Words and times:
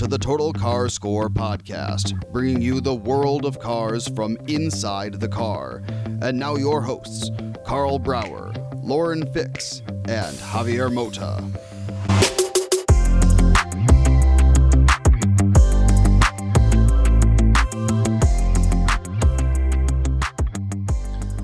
to 0.00 0.06
the 0.06 0.16
Total 0.16 0.50
Car 0.50 0.88
Score 0.88 1.28
podcast, 1.28 2.14
bringing 2.32 2.62
you 2.62 2.80
the 2.80 2.94
world 2.94 3.44
of 3.44 3.58
cars 3.58 4.08
from 4.08 4.38
inside 4.48 5.20
the 5.20 5.28
car. 5.28 5.82
And 6.22 6.38
now, 6.38 6.56
your 6.56 6.80
hosts, 6.80 7.30
Karl 7.66 7.98
Brauer, 7.98 8.50
Lauren 8.76 9.30
Fix, 9.34 9.82
and 10.08 10.34
Javier 10.38 10.90
Mota. 10.90 11.44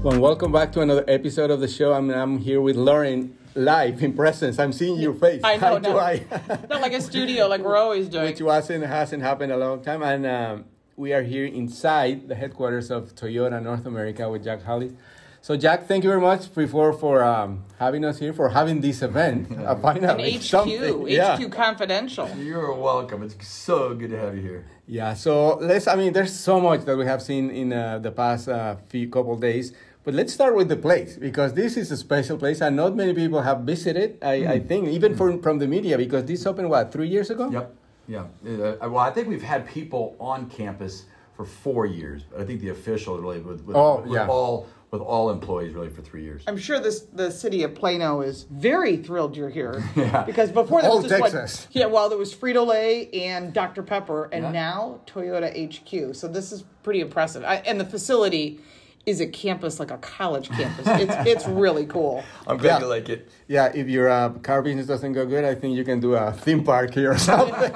Well, 0.03 0.19
welcome 0.19 0.51
back 0.51 0.73
to 0.73 0.81
another 0.81 1.05
episode 1.07 1.51
of 1.51 1.61
the 1.61 1.69
show. 1.69 1.93
I'm, 1.93 2.09
I'm 2.09 2.39
here 2.39 2.63
with 2.63 2.77
Lauren 2.77 3.37
live 3.57 4.03
in 4.03 4.13
presence. 4.13 4.59
I'm 4.59 4.73
seeing 4.73 5.01
your 5.01 5.15
face. 5.15 5.41
I 5.43 5.57
know, 5.57 5.77
Eye 5.99 6.19
to 6.19 6.49
no. 6.49 6.67
Not 6.71 6.81
like 6.83 6.93
a 6.93 7.01
studio, 7.01 7.49
like 7.49 7.63
we're 7.63 7.77
always 7.77 8.09
doing. 8.09 8.27
Which 8.27 8.41
wasn't 8.41 8.85
hasn't 8.85 9.23
happened 9.23 9.51
a 9.53 9.57
long 9.57 9.83
time, 9.83 10.03
and 10.03 10.27
um, 10.27 10.65
we 10.97 11.13
are 11.13 11.23
here 11.23 11.47
inside 11.47 12.29
the 12.29 12.35
headquarters 12.35 12.91
of 12.91 13.15
Toyota 13.15 13.63
North 13.63 13.87
America 13.87 14.31
with 14.31 14.45
Jack 14.45 14.63
Hollis. 14.63 14.93
So, 15.41 15.57
Jack, 15.57 15.87
thank 15.87 16.03
you 16.03 16.11
very 16.11 16.21
much 16.21 16.53
before 16.53 16.93
for 16.93 17.23
um, 17.23 17.63
having 17.79 18.05
us 18.05 18.19
here 18.19 18.33
for 18.33 18.49
having 18.49 18.81
this 18.81 19.01
event. 19.03 19.49
Uh, 19.67 19.75
An 19.75 19.81
finally, 19.81 20.33
HQ, 20.39 20.43
something. 20.43 21.03
HQ 21.03 21.09
Yeah. 21.09 21.49
Confidential. 21.49 22.29
You're 22.37 22.73
welcome. 22.75 23.23
It's 23.23 23.47
so 23.47 23.95
good 23.95 24.11
to 24.11 24.19
have 24.19 24.35
you 24.37 24.43
here. 24.43 24.65
Yeah, 24.89 25.15
so 25.15 25.57
let's. 25.59 25.87
I 25.87 25.95
mean, 25.97 26.13
there's 26.13 26.35
so 26.35 26.61
much 26.61 26.85
that 26.85 26.97
we 26.97 27.05
have 27.07 27.23
seen 27.23 27.51
in 27.51 27.73
uh, 27.73 27.99
the 28.01 28.11
past 28.11 28.49
uh, 28.49 28.77
few 28.89 29.09
couple 29.09 29.37
days, 29.37 29.73
but 30.07 30.15
let's 30.15 30.33
start 30.33 30.55
with 30.55 30.69
the 30.69 30.77
place 30.77 31.17
because 31.17 31.53
this 31.55 31.77
is 31.77 31.91
a 31.91 31.97
special 31.97 32.39
place, 32.39 32.61
and 32.61 32.77
not 32.77 32.95
many 32.95 33.13
people 33.13 33.43
have 33.43 33.63
visited. 33.63 34.19
I, 34.23 34.35
I 34.55 34.59
think 34.61 34.89
even 34.89 35.17
from 35.17 35.43
from 35.43 35.59
the 35.59 35.67
media 35.67 35.99
because 35.99 36.25
this 36.25 36.47
opened 36.47 36.71
what 36.71 36.93
three 36.93 37.09
years 37.09 37.29
ago. 37.29 37.51
Yep. 37.51 37.75
Yeah. 38.07 38.21
Uh, 38.49 38.77
well, 38.89 38.99
I 38.99 39.11
think 39.11 39.27
we've 39.27 39.43
had 39.43 39.67
people 39.67 40.15
on 40.21 40.49
campus 40.49 41.07
for 41.35 41.45
four 41.45 41.87
years, 41.87 42.23
but 42.31 42.41
I 42.41 42.45
think 42.45 42.61
the 42.61 42.69
official 42.69 43.19
really 43.19 43.41
with, 43.41 43.63
with, 43.65 43.75
Oh, 43.75 44.01
with 44.03 44.13
yeah. 44.13 44.29
all 44.29 44.69
with 44.93 45.01
all 45.03 45.31
employees 45.31 45.75
really 45.75 45.89
for 45.91 46.03
three 46.03 46.23
years. 46.23 46.45
I'm 46.47 46.57
sure 46.57 46.79
this 46.79 47.01
the 47.13 47.33
city 47.33 47.65
of 47.65 47.75
Plano 47.75 48.21
is 48.21 48.45
very 48.49 48.99
thrilled 48.99 49.37
you're 49.37 49.51
here. 49.51 49.83
Yeah. 49.97 50.23
Because 50.23 50.53
before 50.53 50.83
there 50.83 50.91
All 50.93 51.03
was 51.03 51.11
just 51.11 51.21
Texas. 51.21 51.67
What, 51.67 51.75
yeah, 51.75 51.87
well 51.87 52.09
there 52.09 52.17
was 52.17 52.33
Frito 52.33 52.65
Lay 52.65 53.11
and 53.11 53.53
Dr. 53.53 53.83
Pepper, 53.83 54.29
and 54.33 54.45
Yeah. 54.45 54.53
now 54.53 55.01
Toyota 55.09 55.51
HQ. 55.51 56.15
So 56.15 56.29
this 56.29 56.53
is 56.53 56.63
pretty 56.85 57.01
impressive. 57.01 57.43
I, 57.43 57.57
and 57.57 57.81
the 57.81 57.85
facility 57.85 58.61
is 59.07 59.21
a 59.21 59.27
campus 59.27 59.79
like 59.79 59.93
a 59.93 59.99
college 59.99 60.51
campus. 60.51 60.85
It's 60.89 61.15
it's 61.29 61.47
really 61.47 61.87
cool. 61.87 62.25
I'm 62.47 62.57
glad 62.57 62.81
glad 62.81 62.81
you 62.81 62.87
you 62.87 62.91
like 62.91 63.09
it. 63.09 63.29
Yeah, 63.47 63.73
if 63.73 63.89
your 63.89 64.09
uh, 64.09 64.31
car 64.31 64.63
business 64.63 64.89
doesn't 64.89 65.13
go 65.13 65.25
good, 65.25 65.45
I 65.45 65.55
think 65.55 65.77
you 65.77 65.85
can 65.85 66.01
do 66.01 66.15
a 66.15 66.33
theme 66.33 66.65
park 66.65 66.93
here 66.93 67.13
or 67.13 67.19
something. 67.19 67.55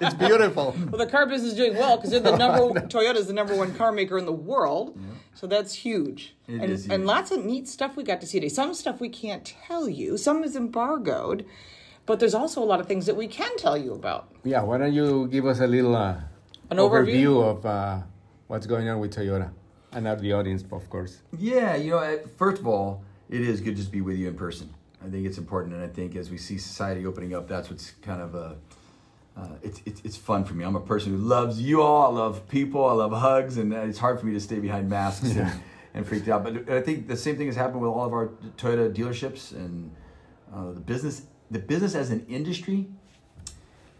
it's 0.00 0.14
beautiful. 0.14 0.74
Well, 0.90 0.98
the 0.98 1.06
car 1.06 1.26
business 1.26 1.52
is 1.52 1.58
doing 1.58 1.74
well 1.74 1.96
because 1.96 2.10
they're 2.10 2.20
the 2.20 2.36
number. 2.36 2.80
Toyota 2.88 3.16
is 3.16 3.26
the 3.26 3.34
number 3.34 3.54
one 3.54 3.74
car 3.74 3.92
maker 3.92 4.16
in 4.16 4.24
the 4.24 4.32
world, 4.32 4.98
so 5.34 5.46
that's 5.46 5.74
huge. 5.74 6.34
It 6.48 6.54
and, 6.54 6.72
is 6.72 6.88
and 6.88 7.06
lots 7.06 7.30
of 7.30 7.44
neat 7.44 7.68
stuff 7.68 7.94
we 7.94 8.02
got 8.02 8.22
to 8.22 8.26
see 8.26 8.40
today. 8.40 8.48
Some 8.48 8.72
stuff 8.72 8.98
we 8.98 9.10
can't 9.10 9.44
tell 9.44 9.90
you. 9.90 10.16
Some 10.16 10.42
is 10.42 10.56
embargoed, 10.56 11.44
but 12.06 12.18
there's 12.18 12.34
also 12.34 12.62
a 12.62 12.68
lot 12.72 12.80
of 12.80 12.86
things 12.86 13.04
that 13.04 13.16
we 13.16 13.28
can 13.28 13.54
tell 13.58 13.76
you 13.76 13.92
about. 13.92 14.30
Yeah, 14.42 14.62
why 14.62 14.78
don't 14.78 14.94
you 14.94 15.28
give 15.28 15.44
us 15.44 15.60
a 15.60 15.66
little 15.66 15.94
uh, 15.94 16.16
An 16.70 16.78
overview? 16.78 17.42
of 17.44 17.66
uh, 17.66 17.98
what's 18.46 18.66
going 18.66 18.88
on 18.88 18.98
with 18.98 19.14
Toyota 19.14 19.50
and 19.92 20.04
not 20.04 20.20
the 20.20 20.32
audience, 20.32 20.64
of 20.70 20.88
course. 20.90 21.18
Yeah. 21.36 21.76
You 21.76 21.92
know, 21.92 21.98
uh, 21.98 22.18
first 22.36 22.60
of 22.60 22.66
all, 22.66 23.04
it 23.28 23.40
is 23.40 23.60
good 23.60 23.76
just 23.76 23.88
to 23.88 23.92
be 23.92 24.00
with 24.00 24.16
you 24.16 24.28
in 24.28 24.34
person. 24.34 24.72
I 25.04 25.08
think 25.08 25.26
it's 25.26 25.38
important, 25.38 25.74
and 25.74 25.82
I 25.82 25.88
think 25.88 26.14
as 26.14 26.30
we 26.30 26.38
see 26.38 26.58
society 26.58 27.06
opening 27.06 27.34
up, 27.34 27.48
that's 27.48 27.70
what's 27.70 27.90
kind 28.02 28.20
of 28.22 28.34
a. 28.34 28.56
Uh, 29.34 29.48
it's, 29.62 29.80
it's, 29.86 30.02
it's 30.04 30.16
fun 30.16 30.44
for 30.44 30.52
me. 30.52 30.62
I'm 30.62 30.76
a 30.76 30.80
person 30.80 31.12
who 31.12 31.18
loves 31.18 31.60
you 31.60 31.80
all. 31.80 32.14
I 32.14 32.20
love 32.20 32.46
people. 32.48 32.84
I 32.84 32.92
love 32.92 33.12
hugs, 33.12 33.56
and 33.56 33.72
it's 33.72 33.98
hard 33.98 34.20
for 34.20 34.26
me 34.26 34.34
to 34.34 34.40
stay 34.40 34.60
behind 34.60 34.90
masks 34.90 35.34
and, 35.34 35.50
and 35.94 36.06
freaked 36.06 36.28
out. 36.28 36.44
But 36.44 36.68
I 36.70 36.82
think 36.82 37.08
the 37.08 37.16
same 37.16 37.36
thing 37.36 37.46
has 37.46 37.56
happened 37.56 37.80
with 37.80 37.90
all 37.90 38.04
of 38.04 38.12
our 38.12 38.28
Toyota 38.58 38.94
dealerships 38.94 39.52
and 39.52 39.90
uh, 40.54 40.72
the 40.72 40.80
business. 40.80 41.22
The 41.50 41.58
business 41.58 41.94
as 41.94 42.10
an 42.10 42.24
industry 42.28 42.88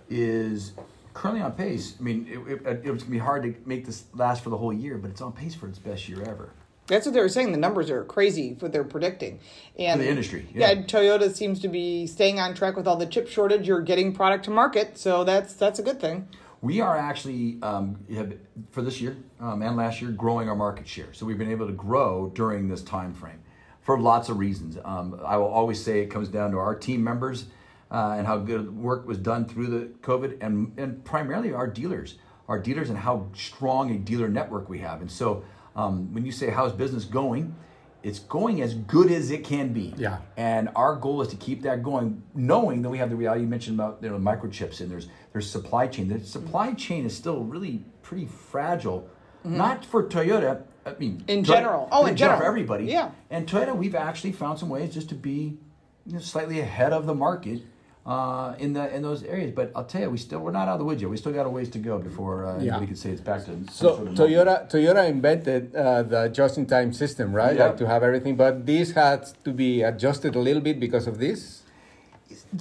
is 0.09 0.72
currently 1.15 1.43
on 1.43 1.53
pace. 1.53 1.95
I 1.99 2.03
mean, 2.03 2.27
it, 2.28 2.67
it, 2.67 2.83
it's 2.84 3.03
gonna 3.03 3.11
be 3.11 3.19
hard 3.19 3.43
to 3.43 3.55
make 3.67 3.87
this 3.87 4.05
last 4.15 4.43
for 4.43 4.50
the 4.50 4.56
whole 4.56 4.73
year, 4.73 4.99
but 4.99 5.11
it's 5.11 5.21
on 5.21 5.33
pace 5.33 5.55
for 5.55 5.69
its 5.69 5.78
best 5.78 6.09
year 6.09 6.23
ever. 6.23 6.50
That's 6.87 7.06
what 7.06 7.15
they 7.15 7.21
were 7.21 7.28
saying. 7.28 7.53
The 7.53 7.59
numbers 7.59 7.91
are 7.91 8.05
crazy 8.05 8.55
for 8.55 8.67
what 8.67 8.73
they're 8.73 8.84
predicting. 8.84 9.39
And 9.78 9.99
For 9.99 10.05
the 10.05 10.11
industry, 10.11 10.49
yeah. 10.53 10.72
yeah. 10.72 10.83
Toyota 10.83 11.34
seems 11.34 11.61
to 11.61 11.69
be 11.69 12.06
staying 12.06 12.41
on 12.41 12.55
track 12.55 12.77
with 12.77 12.89
all 12.89 12.97
the 12.97 13.06
chip 13.06 13.28
shortage. 13.28 13.67
You're 13.67 13.83
getting 13.83 14.12
product 14.12 14.45
to 14.47 14.51
market, 14.51 14.99
so 14.99 15.25
that's 15.25 15.55
that's 15.55 15.78
a 15.78 15.83
good 15.83 16.01
thing. 16.01 16.28
We 16.61 16.81
are 16.81 16.97
actually 16.97 17.59
um, 17.62 17.99
have, 18.15 18.34
for 18.71 18.83
this 18.83 19.01
year 19.01 19.17
um, 19.41 19.62
and 19.62 19.77
last 19.77 20.01
year 20.01 20.12
growing 20.12 20.49
our 20.49 20.55
market 20.55 20.87
share. 20.87 21.12
So 21.12 21.27
we've 21.27 21.39
been 21.39 21.51
able 21.51 21.67
to 21.67 21.72
grow 21.72 22.31
during 22.34 22.69
this 22.69 22.83
time 22.83 23.15
frame 23.15 23.41
for 23.81 23.99
lots 23.99 24.28
of 24.28 24.39
reasons. 24.39 24.78
Um, 24.84 25.21
I 25.25 25.37
will 25.37 25.49
always 25.49 25.83
say 25.83 26.01
it 26.01 26.06
comes 26.06 26.28
down 26.28 26.53
to 26.53 26.59
our 26.59 26.75
team 26.75 27.03
members 27.03 27.47
uh, 27.92 28.14
and 28.16 28.26
how 28.26 28.38
good 28.38 28.75
work 28.76 29.06
was 29.06 29.19
done 29.19 29.44
through 29.44 29.66
the 29.69 29.86
COVID, 30.00 30.38
and 30.41 30.72
and 30.78 31.04
primarily 31.04 31.53
our 31.53 31.66
dealers, 31.66 32.16
our 32.48 32.58
dealers, 32.58 32.88
and 32.91 32.98
how 32.98 33.28
strong 33.34 33.91
a 33.92 33.98
dealer 33.98 34.28
network 34.28 34.69
we 34.69 34.78
have. 34.78 35.00
And 35.03 35.10
so 35.10 35.44
um, 35.76 36.12
when 36.14 36.25
you 36.25 36.32
say 36.32 36.50
how's 36.50 36.72
business 36.72 37.04
going, 37.04 37.54
it's 38.03 38.19
going 38.19 38.62
as 38.62 38.75
good 38.75 39.10
as 39.12 39.30
it 39.30 39.44
can 39.44 39.72
be. 39.72 39.94
Yeah. 39.97 40.19
And 40.36 40.70
our 40.75 40.97
goal 40.97 41.22
is 41.22 41.28
to 41.28 41.36
keep 41.36 41.62
that 41.62 41.82
going, 41.82 42.22
knowing 42.34 42.82
that 42.82 42.88
we 42.91 42.98
have 42.98 43.10
the 43.10 43.16
reality 43.16 43.42
you 43.42 43.47
mentioned 43.48 43.78
about 43.78 43.98
you 44.03 44.09
know 44.10 44.19
microchips 44.19 44.80
and 44.80 44.91
there's 44.91 45.09
there's 45.32 45.48
supply 45.50 45.86
chain. 45.86 46.09
The 46.09 46.19
supply 46.24 46.72
chain 46.74 47.04
is 47.06 47.14
still 47.16 47.44
really 47.44 47.84
pretty 48.03 48.26
fragile, 48.26 49.09
not 49.44 49.84
for 49.84 50.03
Toyota. 50.09 50.62
I 50.84 50.94
mean, 50.98 51.19
Mm-hmm. 51.19 51.30
In 51.30 51.44
Toy- 51.44 51.54
general. 51.54 51.88
Oh, 51.92 52.06
in 52.06 52.16
general. 52.16 52.41
for 52.41 52.44
everybody. 52.47 52.86
Yeah. 52.86 53.10
And 53.30 53.47
Toyota, 53.47 53.76
we've 53.76 53.94
actually 53.94 54.32
found 54.32 54.59
some 54.59 54.69
ways 54.69 54.92
just 54.92 55.09
to 55.10 55.14
be 55.14 55.59
you 56.06 56.14
know, 56.14 56.19
slightly 56.19 56.59
ahead 56.59 56.92
of 56.92 57.06
the 57.06 57.14
market. 57.14 57.62
Uh, 58.05 58.57
in 58.59 58.73
the 58.73 58.93
in 58.93 59.01
those 59.01 59.23
areas, 59.23 59.53
but 59.55 59.71
I'll 59.77 59.85
tell 59.85 60.01
you, 60.01 60.11
we 60.11 60.19
still 60.19 60.41
we're 60.41 60.51
not 60.51 60.67
out 60.67 60.73
of 60.73 60.79
the 60.81 60.85
woods 60.85 61.01
yet. 61.01 61.09
We 61.09 61.17
still 61.17 61.33
got 61.33 61.47
a 61.47 61.49
ways 61.49 61.69
to 61.69 61.79
go 61.79 61.99
before 62.01 62.45
uh, 62.45 62.55
Yeah. 62.59 62.73
anybody 62.73 62.87
can 62.89 62.97
say 62.97 63.11
it's 63.11 63.21
back 63.21 63.45
to 63.45 63.53
So 63.71 63.95
sort 63.97 64.09
of. 64.09 64.15
Toyota 64.15 64.69
Toyota 64.69 65.09
invented 65.09 65.73
uh, 65.77 66.03
the 66.03 66.29
just-in-time 66.29 66.93
system, 66.95 67.33
right? 67.33 67.57
Like 67.57 67.77
to 67.77 67.87
have 67.87 68.03
everything, 68.03 68.35
but 68.35 68.67
this 68.67 68.91
had 68.91 69.27
to 69.45 69.53
be 69.53 69.83
adjusted 69.83 70.35
a 70.35 70.41
little 70.41 70.61
bit 70.63 70.81
because 70.81 71.07
of 71.07 71.19
this. 71.21 71.63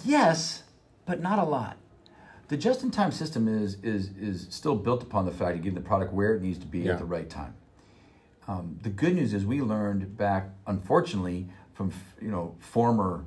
Yes, 0.06 0.62
but 1.07 1.22
not 1.22 1.40
a 1.40 1.44
lot. 1.44 1.78
The 2.50 2.58
just-in-time 2.58 3.12
system 3.12 3.47
is 3.47 3.78
is 3.81 4.09
is 4.19 4.46
still 4.52 4.75
built 4.75 5.02
upon 5.02 5.25
the 5.25 5.31
fact 5.31 5.56
of 5.58 5.63
getting 5.63 5.73
the 5.81 5.88
product 5.90 6.13
where 6.13 6.35
it 6.35 6.44
needs 6.44 6.59
to 6.59 6.68
be 6.68 6.79
Yeah. 6.81 6.91
at 6.94 7.00
the 7.00 7.06
right 7.06 7.28
time. 7.29 7.56
Um, 8.47 8.78
the 8.84 8.90
good 8.90 9.16
news 9.16 9.34
is 9.34 9.44
we 9.46 9.59
learned 9.62 10.18
back, 10.18 10.50
unfortunately, 10.68 11.47
from 11.73 11.91
you 12.22 12.29
know 12.29 12.53
former 12.59 13.25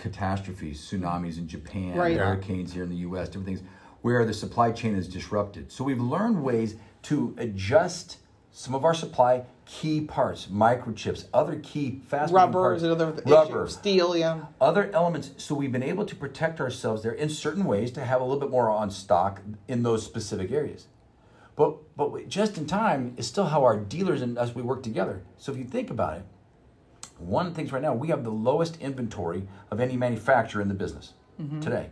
catastrophes, 0.00 0.80
tsunamis 0.80 1.38
in 1.38 1.46
Japan, 1.46 1.94
Right. 1.94 2.16
Hurricanes 2.16 2.72
here 2.72 2.82
in 2.82 2.88
the 2.88 2.96
U.S., 2.96 3.28
different 3.28 3.46
things, 3.46 3.62
where 4.02 4.24
the 4.24 4.34
supply 4.34 4.72
chain 4.72 4.96
is 4.96 5.06
disrupted. 5.06 5.70
So 5.70 5.84
we've 5.84 6.00
learned 6.00 6.42
ways 6.42 6.74
to 7.02 7.34
adjust 7.38 8.16
some 8.50 8.74
of 8.74 8.84
our 8.84 8.94
supply 8.94 9.44
key 9.64 10.00
parts, 10.00 10.46
microchips, 10.46 11.26
other 11.32 11.60
key 11.60 12.00
fast 12.08 12.32
Rubber 12.32 12.58
parts, 12.60 12.78
is 12.78 12.82
another 12.82 13.12
issue. 13.12 13.32
rubber, 13.32 13.68
Steel, 13.68 14.16
yeah. 14.16 14.46
other 14.60 14.90
elements. 14.92 15.30
So 15.36 15.54
we've 15.54 15.70
been 15.70 15.84
able 15.84 16.04
to 16.06 16.16
protect 16.16 16.60
ourselves 16.60 17.02
there 17.04 17.12
in 17.12 17.28
certain 17.28 17.64
ways 17.64 17.92
to 17.92 18.04
have 18.04 18.20
a 18.20 18.24
little 18.24 18.40
bit 18.40 18.50
more 18.50 18.68
on 18.68 18.90
stock 18.90 19.42
in 19.68 19.84
those 19.84 20.04
specific 20.04 20.50
areas. 20.50 20.88
But 21.54 21.96
but 21.96 22.28
just 22.28 22.58
in 22.58 22.66
time 22.66 23.14
is 23.16 23.26
still 23.28 23.46
how 23.46 23.62
our 23.62 23.76
dealers 23.76 24.22
and 24.22 24.36
us 24.38 24.54
we 24.54 24.62
work 24.62 24.82
together. 24.82 25.22
So 25.36 25.52
if 25.52 25.58
you 25.58 25.64
think 25.64 25.90
about 25.90 26.16
it, 26.16 26.24
one 27.20 27.46
of 27.46 27.52
the 27.52 27.56
things 27.56 27.72
right 27.72 27.82
now 27.82 27.94
we 27.94 28.08
have 28.08 28.24
the 28.24 28.30
lowest 28.30 28.80
inventory 28.80 29.46
of 29.70 29.80
any 29.80 29.96
manufacturer 29.96 30.62
in 30.62 30.68
the 30.68 30.74
business 30.74 31.14
mm-hmm. 31.40 31.60
today. 31.60 31.90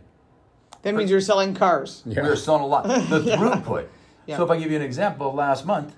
That 0.81 0.95
means 0.95 1.11
you're 1.11 1.21
selling 1.21 1.53
cars. 1.55 2.03
Yeah. 2.05 2.23
We 2.23 2.29
are 2.29 2.35
selling 2.35 2.63
a 2.63 2.67
lot. 2.67 2.83
The 3.09 3.19
throughput. 3.19 3.87
Yeah. 4.25 4.37
So 4.37 4.45
if 4.45 4.49
I 4.49 4.59
give 4.59 4.71
you 4.71 4.77
an 4.77 4.83
example, 4.83 5.33
last 5.33 5.65
month 5.65 5.95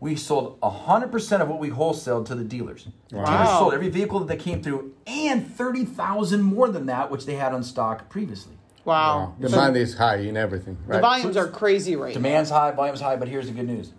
we 0.00 0.14
sold 0.14 0.60
100% 0.60 1.40
of 1.40 1.48
what 1.48 1.58
we 1.58 1.70
wholesaled 1.70 2.26
to 2.26 2.34
the 2.34 2.44
dealers. 2.44 2.84
The 3.08 3.16
Dealers 3.16 3.28
Wow. 3.28 3.58
sold 3.58 3.74
every 3.74 3.88
vehicle 3.88 4.20
that 4.20 4.28
they 4.28 4.36
came 4.36 4.62
through 4.62 4.94
and 5.06 5.46
30,000 5.56 6.42
more 6.42 6.68
than 6.68 6.86
that, 6.86 7.10
which 7.10 7.26
they 7.26 7.34
had 7.34 7.52
on 7.52 7.62
stock 7.64 8.08
previously. 8.08 8.54
Wow. 8.84 9.34
The 9.40 9.48
So 9.48 9.56
demand 9.56 9.76
is 9.76 9.94
high 9.94 10.16
in 10.16 10.36
everything, 10.36 10.78
the 10.86 10.94
right? 10.94 11.00
volumes 11.00 11.36
are 11.36 11.48
crazy 11.48 11.96
right 11.96 12.14
now. 12.14 12.20
Demand's 12.20 12.50
high, 12.50 12.70
volume's 12.70 13.00
high, 13.00 13.16
but 13.16 13.28
here's 13.28 13.48
the 13.48 13.52
good 13.52 13.66
news. 13.66 13.92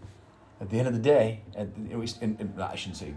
At 0.62 0.70
the 0.70 0.80
end 0.80 0.88
of 0.88 0.94
the 0.94 1.00
day, 1.00 1.42
at 1.56 1.76
the, 1.76 1.94
at 1.94 2.00
least, 2.00 2.22
and, 2.22 2.40
and 2.40 2.62
I 2.62 2.76
shouldn't 2.76 2.98
say, 2.98 3.14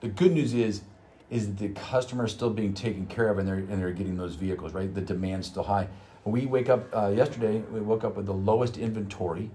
the 0.00 0.08
good 0.08 0.32
news 0.32 0.54
is, 0.54 0.82
is 1.30 1.46
that 1.48 1.58
the 1.58 1.68
customer 1.70 2.24
is 2.26 2.32
still 2.32 2.50
being 2.50 2.72
taken 2.74 3.06
care 3.06 3.28
of 3.28 3.38
and 3.38 3.48
they're, 3.48 3.56
and 3.56 3.80
they're 3.80 3.92
getting 3.92 4.16
those 4.16 4.34
vehicles, 4.34 4.72
right? 4.72 4.94
The 4.94 5.00
demand's 5.00 5.46
still 5.48 5.64
high. 5.64 5.88
We 6.24 6.46
wake 6.46 6.68
up, 6.68 6.84
uh, 6.94 7.08
yesterday, 7.08 7.62
we 7.72 7.80
woke 7.80 8.04
up 8.04 8.16
with 8.16 8.26
the 8.26 8.34
lowest 8.34 8.76
inventory, 8.78 9.50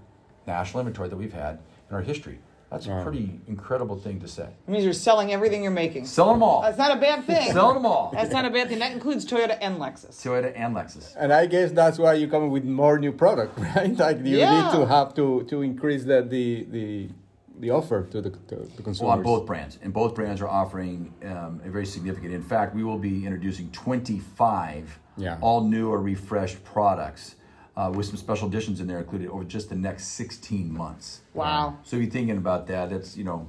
national 0.46 0.80
inventory 0.80 1.08
that 1.08 1.16
we've 1.16 1.32
had 1.32 1.58
in 1.88 1.94
our 1.96 2.02
history. 2.02 2.38
That's 2.70 2.86
a 2.86 3.02
pretty 3.02 3.38
incredible 3.48 3.98
thing 3.98 4.18
to 4.20 4.28
say. 4.28 4.44
It 4.66 4.70
means 4.70 4.82
you're 4.82 4.94
selling 4.94 5.30
everything 5.30 5.62
you're 5.62 5.70
making. 5.70 6.06
Sell 6.06 6.32
them 6.32 6.42
all. 6.42 6.62
That's 6.62 6.78
not 6.78 6.96
a 6.96 6.98
bad 6.98 7.24
thing. 7.26 7.52
Sell 7.52 7.74
them 7.74 7.84
all. 7.84 8.10
That's 8.14 8.32
not 8.32 8.46
a 8.46 8.50
bad 8.50 8.68
thing. 8.70 8.78
That 8.78 8.92
includes 8.92 9.26
Toyota 9.26 9.58
and 9.60 9.76
Lexus. 9.76 10.12
Toyota 10.22 10.54
and 10.56 10.74
Lexus. 10.74 11.14
And 11.18 11.34
I 11.34 11.44
guess 11.44 11.70
that's 11.72 11.98
why 11.98 12.14
you 12.14 12.28
come 12.28 12.48
with 12.48 12.64
more 12.64 12.98
new 12.98 13.12
product, 13.12 13.58
right? 13.76 13.94
Like 13.94 14.20
you 14.24 14.38
Yeah. 14.38 14.70
need 14.72 14.78
to 14.78 14.86
have 14.86 15.12
to 15.16 15.42
to 15.50 15.60
increase 15.60 16.04
the 16.04 16.22
the 16.22 16.64
the, 16.70 17.08
the 17.58 17.70
offer 17.70 18.04
to 18.04 18.20
the 18.20 18.30
to 18.30 18.56
the 18.76 18.82
consumers. 18.82 19.00
Well, 19.00 19.10
on 19.10 19.22
both 19.22 19.46
brands, 19.46 19.78
and 19.82 19.92
both 19.92 20.14
brands 20.14 20.40
are 20.40 20.48
offering 20.48 21.12
um, 21.24 21.60
a 21.64 21.70
very 21.70 21.86
significant. 21.86 22.32
In 22.32 22.42
fact, 22.42 22.74
we 22.74 22.84
will 22.84 22.98
be 22.98 23.24
introducing 23.24 23.70
25 23.70 24.98
Yeah. 25.16 25.38
all 25.40 25.62
new 25.64 25.90
or 25.90 26.00
refreshed 26.00 26.64
products 26.64 27.36
uh, 27.76 27.90
with 27.94 28.06
some 28.06 28.16
special 28.16 28.48
editions 28.48 28.80
in 28.80 28.86
there 28.86 28.98
included 28.98 29.28
over 29.30 29.44
just 29.44 29.70
the 29.70 29.74
next 29.74 30.08
16 30.08 30.72
months. 30.72 31.22
Wow. 31.32 31.78
So 31.84 31.96
if 31.96 32.02
you're 32.02 32.10
thinking 32.10 32.36
about 32.36 32.66
that, 32.66 32.90
that's 32.90 33.16
you 33.16 33.24
know 33.24 33.48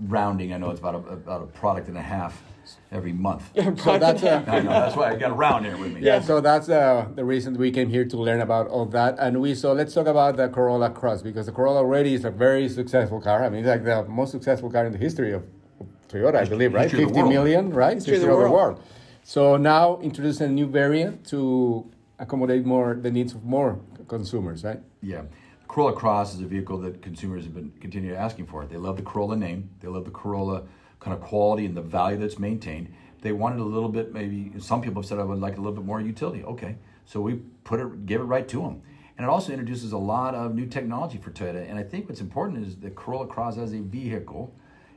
rounding. 0.00 0.52
I 0.52 0.58
know 0.58 0.70
it's 0.70 0.80
about 0.80 0.94
a, 0.94 0.98
about 0.98 1.42
a 1.42 1.46
product 1.46 1.88
and 1.88 1.96
a 1.96 2.02
half 2.02 2.42
every 2.90 3.12
month. 3.12 3.50
So 3.82 3.98
that's 3.98 4.22
uh, 4.22 4.44
I 4.46 4.60
know 4.60 4.70
that's 4.70 4.94
why 4.94 5.12
I 5.12 5.16
got 5.16 5.30
a 5.30 5.34
round 5.34 5.64
here 5.64 5.76
with 5.76 5.94
me. 5.94 6.02
Yeah, 6.02 6.20
so 6.20 6.40
that's 6.40 6.68
uh, 6.68 7.08
the 7.14 7.24
reason 7.24 7.54
we 7.54 7.70
came 7.70 7.88
here 7.88 8.04
to 8.04 8.16
learn 8.16 8.42
about 8.42 8.68
all 8.68 8.84
that. 8.86 9.16
And 9.18 9.40
we 9.40 9.54
so 9.54 9.72
let's 9.72 9.94
talk 9.94 10.06
about 10.06 10.36
the 10.36 10.48
Corolla 10.48 10.90
Cross 10.90 11.22
because 11.22 11.46
the 11.46 11.52
Corolla 11.52 11.78
already 11.78 12.12
is 12.14 12.24
a 12.24 12.30
very 12.30 12.68
successful 12.68 13.20
car. 13.20 13.42
I 13.44 13.48
mean, 13.48 13.60
it's 13.60 13.68
like 13.68 13.84
the 13.84 14.04
most 14.04 14.32
successful 14.32 14.70
car 14.70 14.84
in 14.84 14.92
the 14.92 14.98
history 14.98 15.32
of 15.32 15.44
of 15.80 15.86
Toyota, 16.08 16.36
I 16.36 16.44
believe, 16.44 16.74
right? 16.74 16.82
history 16.82 17.04
of 17.04 17.12
the 17.14 17.20
world. 17.20 17.32
million, 17.32 17.70
right? 17.70 17.94
History 17.94 18.16
of 18.16 18.22
the 18.22 18.50
world. 18.50 18.82
So 19.24 19.56
now 19.56 19.98
introducing 20.00 20.46
a 20.50 20.52
new 20.52 20.66
variant 20.66 21.26
to 21.28 21.90
accommodate 22.22 22.64
more 22.64 22.94
the 22.94 23.10
needs 23.10 23.34
of 23.34 23.44
more 23.44 23.80
consumers, 24.08 24.64
right? 24.64 24.80
Yeah. 25.02 25.22
Corolla 25.68 25.92
Cross 25.92 26.34
is 26.34 26.40
a 26.40 26.46
vehicle 26.46 26.78
that 26.78 27.02
consumers 27.02 27.44
have 27.44 27.54
been 27.54 27.72
continuing 27.80 28.16
asking 28.16 28.46
for. 28.46 28.64
They 28.64 28.76
love 28.76 28.96
the 28.96 29.02
Corolla 29.02 29.36
name. 29.36 29.70
They 29.80 29.88
love 29.88 30.04
the 30.04 30.10
Corolla 30.10 30.62
kind 31.00 31.14
of 31.14 31.20
quality 31.20 31.66
and 31.66 31.76
the 31.76 31.82
value 31.82 32.18
that's 32.18 32.38
maintained. 32.38 32.94
They 33.22 33.32
wanted 33.32 33.60
a 33.60 33.64
little 33.64 33.88
bit, 33.88 34.12
maybe 34.12 34.52
some 34.58 34.80
people 34.80 35.02
have 35.02 35.08
said 35.08 35.18
I 35.18 35.24
would 35.24 35.40
like 35.40 35.54
a 35.54 35.60
little 35.60 35.72
bit 35.72 35.84
more 35.84 36.00
utility. 36.00 36.44
Okay, 36.44 36.76
so 37.04 37.20
we 37.20 37.34
put 37.64 37.80
it, 37.80 38.06
gave 38.06 38.20
it 38.20 38.24
right 38.24 38.46
to 38.48 38.62
them. 38.62 38.82
And 39.16 39.26
it 39.26 39.30
also 39.30 39.52
introduces 39.52 39.92
a 39.92 39.98
lot 39.98 40.34
of 40.34 40.54
new 40.54 40.66
technology 40.66 41.18
for 41.18 41.30
Toyota. 41.30 41.68
And 41.68 41.78
I 41.78 41.82
think 41.82 42.08
what's 42.08 42.20
important 42.20 42.66
is 42.66 42.76
the 42.76 42.90
Corolla 42.90 43.26
Cross 43.26 43.58
as 43.58 43.72
a 43.72 43.80
vehicle 43.80 44.54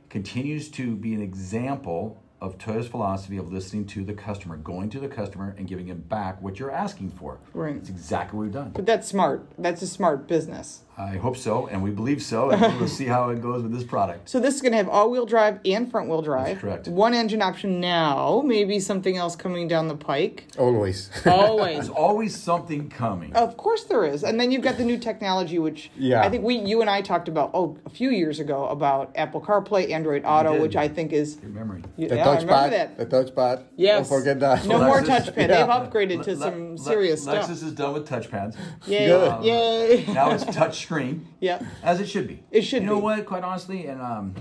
continues 0.08 0.70
to 0.70 0.94
be 0.94 1.14
an 1.14 1.22
example 1.22 2.22
of 2.40 2.58
Toyota's 2.58 2.88
philosophy 2.88 3.36
of 3.36 3.52
listening 3.52 3.86
to 3.86 4.04
the 4.04 4.12
customer, 4.12 4.56
going 4.56 4.90
to 4.90 5.00
the 5.00 5.08
customer 5.08 5.54
and 5.56 5.66
giving 5.66 5.86
them 5.86 6.00
back 6.00 6.40
what 6.42 6.58
you're 6.58 6.70
asking 6.70 7.10
for. 7.10 7.38
Right. 7.54 7.76
It's 7.76 7.88
exactly 7.88 8.36
what 8.36 8.42
we've 8.44 8.52
done. 8.52 8.70
But 8.74 8.86
that's 8.86 9.08
smart. 9.08 9.46
That's 9.58 9.82
a 9.82 9.86
smart 9.86 10.28
business. 10.28 10.82
I 10.98 11.16
hope 11.16 11.36
so, 11.36 11.66
and 11.66 11.82
we 11.82 11.90
believe 11.90 12.22
so, 12.22 12.50
and 12.50 12.78
we'll 12.80 12.88
see 13.00 13.04
how 13.04 13.28
it 13.28 13.42
goes 13.42 13.62
with 13.62 13.70
this 13.72 13.84
product. 13.84 14.30
So 14.30 14.40
this 14.40 14.54
is 14.54 14.62
going 14.62 14.72
to 14.72 14.78
have 14.78 14.88
all-wheel 14.88 15.26
drive 15.26 15.60
and 15.66 15.90
front-wheel 15.90 16.22
drive. 16.22 16.46
That's 16.46 16.60
correct. 16.62 16.88
One 16.88 17.12
engine 17.12 17.42
option 17.42 17.80
now, 17.80 18.42
maybe 18.44 18.80
something 18.80 19.14
else 19.16 19.36
coming 19.36 19.68
down 19.68 19.88
the 19.88 19.94
pike. 19.96 20.46
Always. 20.58 21.10
Always. 21.26 21.74
There's 21.76 21.88
always 21.90 22.34
something 22.34 22.88
coming. 22.88 23.34
Of 23.34 23.58
course 23.58 23.84
there 23.84 24.06
is. 24.06 24.24
And 24.24 24.40
then 24.40 24.50
you've 24.50 24.62
got 24.62 24.78
the 24.78 24.84
new 24.84 24.96
technology, 24.96 25.58
which 25.58 25.90
Yeah. 25.98 26.22
I 26.22 26.30
think 26.30 26.44
we, 26.44 26.54
you 26.56 26.80
and 26.80 26.88
I 26.88 27.02
talked 27.02 27.28
about, 27.28 27.50
oh, 27.52 27.76
a 27.84 27.90
few 27.90 28.08
years 28.08 28.40
ago 28.40 28.66
about 28.66 29.12
Apple 29.16 29.42
CarPlay, 29.42 29.90
Android 29.90 30.22
Auto, 30.24 30.58
which 30.62 30.76
I 30.76 30.88
think 30.88 31.12
is, 31.12 31.34
Good 31.34 31.54
memory. 31.54 31.82
yeah, 31.98 32.08
The 32.08 32.20
I 32.20 32.36
remember 32.38 32.52
touchpad. 32.54 32.70
that. 32.70 32.96
The 32.96 33.06
touchpad. 33.06 33.62
Yes. 33.76 34.08
Don't 34.08 34.18
forget 34.20 34.40
that. 34.40 34.64
No 34.64 34.78
more 34.78 35.02
touchpad. 35.02 35.36
yeah. 35.36 35.46
They've 35.46 35.66
upgraded 35.66 36.22
to 36.24 36.30
Le- 36.30 36.36
some 36.38 36.70
Le- 36.72 36.78
serious 36.78 37.26
Lexus 37.26 37.42
stuff. 37.44 37.50
is 37.50 37.72
done 37.72 37.92
with 37.92 38.08
touchpads. 38.08 38.56
Yay. 38.86 39.06
Good. 39.08 39.44
Yay. 39.44 40.04
Now 40.14 40.30
it's 40.30 40.44
touch 40.44 40.85
screen. 40.90 41.26
Yeah. 41.40 41.60
As 41.82 42.00
it 42.00 42.06
should 42.08 42.28
be. 42.28 42.42
It 42.50 42.62
should 42.62 42.82
You 42.82 42.88
know 42.88 42.96
be. 42.96 43.02
what? 43.02 43.26
Quite 43.26 43.42
honestly, 43.42 43.86
and 43.86 44.00
um, 44.00 44.34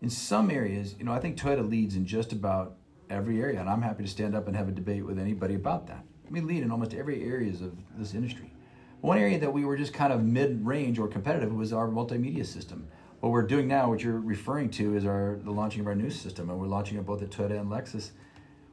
in 0.00 0.08
some 0.08 0.50
areas, 0.50 0.94
you 0.98 1.04
know, 1.04 1.12
I 1.12 1.18
think 1.18 1.36
Toyota 1.36 1.68
leads 1.68 1.96
in 1.96 2.06
just 2.06 2.32
about 2.32 2.76
every 3.10 3.40
area, 3.40 3.60
and 3.60 3.68
I'm 3.68 3.82
happy 3.82 4.04
to 4.04 4.08
stand 4.08 4.34
up 4.34 4.46
and 4.46 4.56
have 4.56 4.68
a 4.68 4.72
debate 4.72 5.04
with 5.04 5.18
anybody 5.18 5.54
about 5.54 5.86
that. 5.88 6.04
We 6.30 6.40
lead 6.40 6.62
in 6.62 6.70
almost 6.70 6.94
every 6.94 7.22
areas 7.24 7.60
of 7.60 7.72
this 7.98 8.14
industry. 8.14 8.52
One 9.00 9.18
area 9.18 9.38
that 9.40 9.52
we 9.52 9.64
were 9.64 9.76
just 9.76 9.92
kind 9.92 10.12
of 10.12 10.22
mid-range 10.22 10.98
or 10.98 11.08
competitive 11.08 11.52
was 11.52 11.72
our 11.72 11.88
multimedia 11.88 12.46
system. 12.46 12.86
What 13.20 13.30
we're 13.32 13.42
doing 13.42 13.66
now, 13.68 13.88
what 13.88 14.02
you're 14.02 14.20
referring 14.20 14.70
to, 14.70 14.96
is 14.96 15.04
our 15.04 15.38
the 15.44 15.50
launching 15.50 15.80
of 15.80 15.86
our 15.88 15.94
new 15.94 16.10
system, 16.10 16.48
and 16.48 16.58
we're 16.58 16.66
launching 16.66 16.96
it 16.96 17.04
both 17.04 17.22
at 17.22 17.30
Toyota 17.30 17.58
and 17.60 17.70
Lexus 17.70 18.12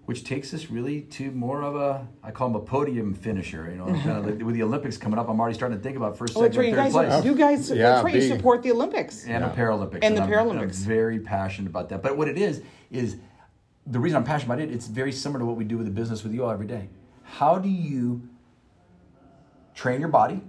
which 0.06 0.24
takes 0.24 0.54
us 0.54 0.70
really 0.70 1.02
to 1.02 1.32
more 1.32 1.62
of 1.62 1.76
a 1.76 2.08
I 2.24 2.32
call 2.32 2.48
him 2.50 2.56
a 2.56 2.60
podium 2.60 3.14
finisher. 3.14 3.70
You 3.72 3.78
know, 3.78 3.86
kind 3.86 4.10
of 4.18 4.26
like 4.26 4.42
with 4.46 4.56
the 4.56 4.64
Olympics 4.64 4.98
coming 4.98 5.20
up, 5.20 5.30
I'm 5.30 5.40
already 5.40 5.56
starting 5.56 5.78
to 5.78 5.84
think 5.84 5.96
about 5.98 6.18
first, 6.18 6.34
that's 6.34 6.58
right. 6.58 6.66
second, 6.66 6.70
You 6.70 6.76
third 6.76 6.84
guys, 6.84 6.92
place, 7.12 7.26
you 7.26 7.36
guys, 7.36 7.70
Yeah, 7.70 7.76
that's 7.92 8.04
right. 8.04 8.16
You 8.16 8.22
support 8.22 8.64
the 8.64 8.72
Olympics. 8.72 9.26
and 9.26 9.44
the 9.44 9.48
Paralympics, 9.50 10.00
And 10.02 10.18
the 10.18 10.22
I'm- 10.22 10.30
Paralympics. 10.32 10.62
I'm 10.62 10.70
very 10.88 11.20
passionate 11.20 11.70
about 11.70 11.90
that. 11.90 12.02
But 12.02 12.18
what 12.18 12.28
it 12.28 12.38
is 12.38 12.62
is 12.90 13.18
the 13.88 14.00
reason 14.00 14.18
I'm 14.18 14.24
passionate 14.24 14.54
about 14.54 14.64
it. 14.68 14.72
It's 14.74 14.88
very 14.88 15.12
similar 15.12 15.40
to 15.40 15.46
what 15.46 15.56
we 15.58 15.64
do 15.64 15.78
with 15.78 15.86
the 15.86 15.92
business 15.94 16.24
with 16.24 16.34
you 16.34 16.44
all 16.46 16.52
every 16.52 16.68
day. 16.68 16.90
How 17.24 17.58
do 17.58 17.70
you 17.70 18.28
train 19.74 20.00
your 20.00 20.10
body 20.10 20.42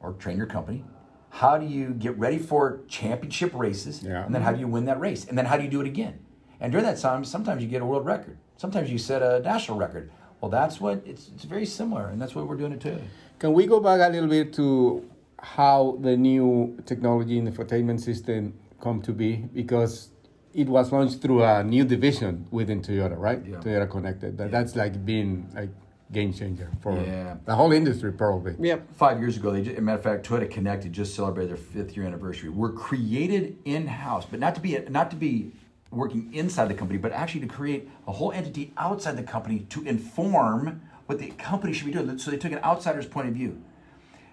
or 0.00 0.12
train 0.14 0.36
your 0.36 0.46
company? 0.46 0.84
How 1.30 1.58
do 1.58 1.66
you 1.66 1.90
get 1.90 2.18
ready 2.18 2.38
for 2.38 2.80
championship 2.88 3.52
races? 3.54 4.02
Yeah. 4.02 4.24
And 4.24 4.34
then 4.34 4.42
how 4.42 4.52
do 4.52 4.58
you 4.60 4.66
win 4.68 4.86
that 4.86 4.98
race? 5.00 5.26
And 5.26 5.36
then 5.36 5.44
how 5.46 5.56
do 5.56 5.62
you 5.64 5.68
do 5.70 5.80
it 5.80 5.86
again? 5.86 6.18
And 6.60 6.72
during 6.72 6.84
that 6.86 6.98
time, 6.98 7.24
sometimes 7.24 7.62
you 7.62 7.68
get 7.68 7.82
a 7.82 7.84
world 7.84 8.04
record. 8.06 8.36
Sometimes 8.56 8.90
you 8.90 8.98
set 8.98 9.22
a 9.22 9.40
national 9.40 9.78
record. 9.78 10.10
Well, 10.40 10.50
that's 10.50 10.80
what 10.80 11.02
it's, 11.06 11.28
it's 11.34 11.44
very 11.44 11.66
similar, 11.66 12.08
and 12.08 12.20
that's 12.20 12.34
what 12.34 12.46
we're 12.46 12.56
doing 12.56 12.72
it 12.72 12.80
too. 12.80 12.98
Can 13.38 13.52
we 13.52 13.66
go 13.66 13.80
back 13.80 14.00
a 14.00 14.10
little 14.12 14.28
bit 14.28 14.52
to 14.54 15.08
how 15.40 15.98
the 16.00 16.16
new 16.16 16.76
technology 16.86 17.38
in 17.38 17.44
the 17.44 17.50
infotainment 17.52 18.00
system 18.00 18.54
come 18.80 19.00
to 19.02 19.12
be? 19.12 19.36
Because 19.36 20.10
it 20.54 20.68
was 20.68 20.90
launched 20.92 21.20
through 21.22 21.44
a 21.44 21.62
new 21.62 21.84
division 21.84 22.46
within 22.50 22.82
Toyota, 22.82 23.16
right? 23.16 23.44
Yeah. 23.44 23.56
Toyota 23.58 23.88
Connected. 23.90 24.38
That, 24.38 24.50
That's 24.50 24.74
like 24.74 25.04
been 25.04 25.46
a 25.56 25.68
game 26.12 26.32
changer 26.32 26.70
for 26.80 26.92
Yeah. 26.96 27.36
the 27.44 27.54
whole 27.54 27.70
industry, 27.72 28.12
probably. 28.12 28.56
Yeah. 28.58 28.78
Five 28.94 29.20
years 29.20 29.36
ago, 29.36 29.52
they 29.52 29.60
just, 29.62 29.72
as 29.74 29.78
a 29.78 29.82
matter 29.82 29.98
of 29.98 30.04
fact, 30.04 30.26
Toyota 30.28 30.50
Connected 30.50 30.92
just 30.92 31.14
celebrated 31.14 31.50
their 31.50 31.56
fifth 31.56 31.96
year 31.96 32.06
anniversary. 32.06 32.48
We're 32.48 32.72
created 32.72 33.58
in 33.64 33.86
house, 33.86 34.24
but 34.24 34.40
not 34.40 34.54
to 34.56 34.60
be 34.60 34.78
not 34.88 35.10
to 35.10 35.16
be 35.16 35.52
working 35.90 36.32
inside 36.34 36.68
the 36.68 36.74
company, 36.74 36.98
but 36.98 37.12
actually 37.12 37.40
to 37.40 37.46
create 37.46 37.88
a 38.06 38.12
whole 38.12 38.32
entity 38.32 38.72
outside 38.76 39.16
the 39.16 39.22
company 39.22 39.60
to 39.70 39.82
inform 39.84 40.82
what 41.06 41.18
the 41.18 41.28
company 41.32 41.72
should 41.72 41.86
be 41.86 41.92
doing. 41.92 42.18
So 42.18 42.30
they 42.30 42.36
took 42.36 42.52
an 42.52 42.62
outsider's 42.62 43.06
point 43.06 43.28
of 43.28 43.34
view. 43.34 43.62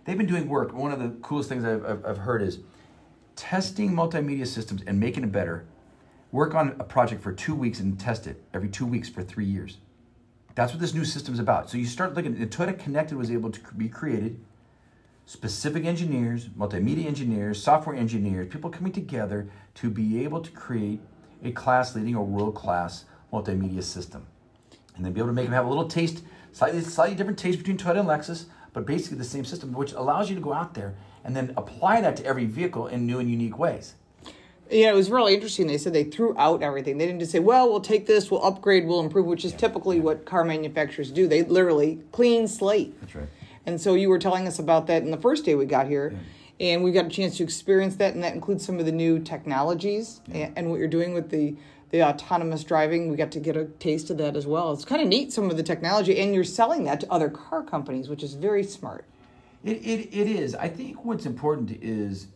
They've 0.04 0.18
been 0.18 0.28
doing 0.28 0.48
work. 0.48 0.74
One 0.74 0.92
of 0.92 1.00
the 1.00 1.10
coolest 1.22 1.50
things 1.50 1.64
I've, 1.64 1.86
I've, 1.86 2.06
I've 2.06 2.18
heard 2.20 2.42
is 2.42 2.60
testing 3.36 3.92
multimedia 3.92 4.46
systems 4.46 4.82
and 4.86 5.00
making 5.00 5.24
it 5.24 5.32
better. 5.32 5.66
Work 6.32 6.54
on 6.54 6.76
a 6.80 6.84
project 6.84 7.22
for 7.22 7.32
two 7.32 7.56
weeks 7.56 7.80
and 7.80 8.00
test 8.00 8.28
it 8.28 8.44
every 8.54 8.70
two 8.70 8.86
weeks 8.86 9.08
for 9.10 9.24
three 9.24 9.46
years. 9.46 9.78
That's 10.54 10.74
what 10.74 10.82
this 10.82 10.94
new 10.94 11.06
system 11.06 11.34
is 11.34 11.40
about. 11.40 11.70
So 11.70 11.78
you 11.78 11.86
start 11.86 12.14
looking, 12.14 12.36
Toyota 12.36 12.78
Connected 12.78 13.18
was 13.18 13.32
able 13.32 13.52
to 13.52 13.60
be 13.76 13.90
created. 13.90 14.40
Specific 15.26 15.86
engineers, 15.86 16.50
multimedia 16.50 17.06
engineers, 17.08 17.62
software 17.62 17.96
engineers, 17.96 18.48
people 18.48 18.70
coming 18.70 18.94
together 18.94 19.50
to 19.76 19.90
be 19.90 20.24
able 20.24 20.40
to 20.42 20.52
create 20.52 21.00
a 21.44 21.52
class 21.52 21.96
leading 21.96 22.16
or 22.16 22.26
world 22.26 22.56
class 22.56 23.06
multimedia 23.32 23.84
system. 23.84 24.26
And 24.96 25.04
then 25.04 25.14
be 25.14 25.20
able 25.20 25.30
to 25.30 25.34
make 25.34 25.46
them 25.46 25.54
have 25.54 25.66
a 25.66 25.70
little 25.70 25.88
taste, 25.88 26.24
slightly, 26.52 26.82
slightly 26.82 27.16
different 27.16 27.38
taste 27.38 27.58
between 27.58 27.78
Toyota 27.78 28.00
and 28.00 28.08
Lexus, 28.08 28.46
but 28.74 28.86
basically 28.86 29.18
the 29.18 29.24
same 29.24 29.46
system, 29.46 29.74
which 29.74 29.94
allows 29.94 30.30
you 30.30 30.36
to 30.36 30.42
go 30.42 30.54
out 30.54 30.74
there 30.74 30.96
and 31.24 31.36
then 31.36 31.54
apply 31.58 32.02
that 32.02 32.16
to 32.18 32.26
every 32.26 32.46
vehicle 32.46 32.88
in 32.88 33.06
new 33.06 33.20
and 33.20 33.30
unique 33.30 33.58
ways. 33.58 33.96
Yeah, 34.70 34.90
it 34.90 34.96
was 34.96 35.12
really 35.12 35.36
interesting. 35.36 35.68
They 35.68 35.78
said 35.78 35.94
they 35.94 36.06
threw 36.06 36.36
out 36.38 36.64
everything. 36.64 36.98
They 36.98 37.06
didn't 37.06 37.20
just 37.20 37.32
say, 37.32 37.40
well, 37.40 37.70
we'll 37.70 37.82
take 37.82 38.08
this, 38.08 38.32
we'll 38.32 38.44
upgrade, 38.44 38.88
we'll 38.88 39.00
improve, 39.00 39.26
which 39.26 39.46
is 39.46 39.54
typically 39.54 40.00
what 40.00 40.26
car 40.26 40.44
manufacturers 40.44 41.12
do. 41.12 41.28
They 41.28 41.44
literally 41.44 42.00
clean 42.12 42.48
slate. 42.48 43.00
That's 43.02 43.16
right. 43.16 43.30
And 43.68 43.80
so 43.80 43.94
you 43.94 44.10
were 44.10 44.20
telling 44.20 44.48
us 44.48 44.60
about 44.60 44.88
that 44.88 45.04
in 45.04 45.12
the 45.12 45.18
first 45.18 45.46
day 45.46 45.56
we 45.56 45.66
got 45.66 45.88
here. 45.88 46.18
And 46.60 46.84
we've 46.84 46.94
got 46.94 47.06
a 47.06 47.10
chance 47.10 47.38
to 47.38 47.44
experience 47.44 47.98
that, 47.98 48.14
and 48.14 48.24
that 48.24 48.34
includes 48.34 48.66
some 48.66 48.80
of 48.80 48.86
the 48.86 48.92
new 48.92 49.20
technologies 49.20 50.22
and, 50.32 50.54
and 50.58 50.70
what 50.70 50.80
you're 50.80 50.88
doing 50.88 51.14
with 51.14 51.30
the, 51.30 51.56
the 51.90 52.04
autonomous 52.04 52.64
driving. 52.64 53.10
We 53.10 53.18
got 53.18 53.32
to 53.32 53.40
get 53.40 53.58
a 53.58 53.66
taste 53.66 54.10
of 54.10 54.18
that 54.20 54.36
as 54.36 54.48
well. 54.48 54.72
It's 54.72 54.86
kind 54.86 55.02
of 55.02 55.08
neat, 55.08 55.34
some 55.34 55.50
of 55.50 55.58
the 55.58 55.64
technology, 55.64 56.18
and 56.20 56.34
you're 56.34 56.44
selling 56.44 56.86
that 56.86 57.02
to 57.02 57.12
other 57.12 57.30
car 57.30 57.62
companies, 57.62 58.08
which 58.08 58.24
is 58.24 58.36
very 58.36 58.64
smart. 58.64 59.06
It, 59.64 59.78
it, 59.78 60.14
it 60.14 60.28
is. 60.28 60.56
I 60.56 60.70
think 60.70 61.04
what's 61.04 61.26
important 61.26 61.72
is 61.82 62.28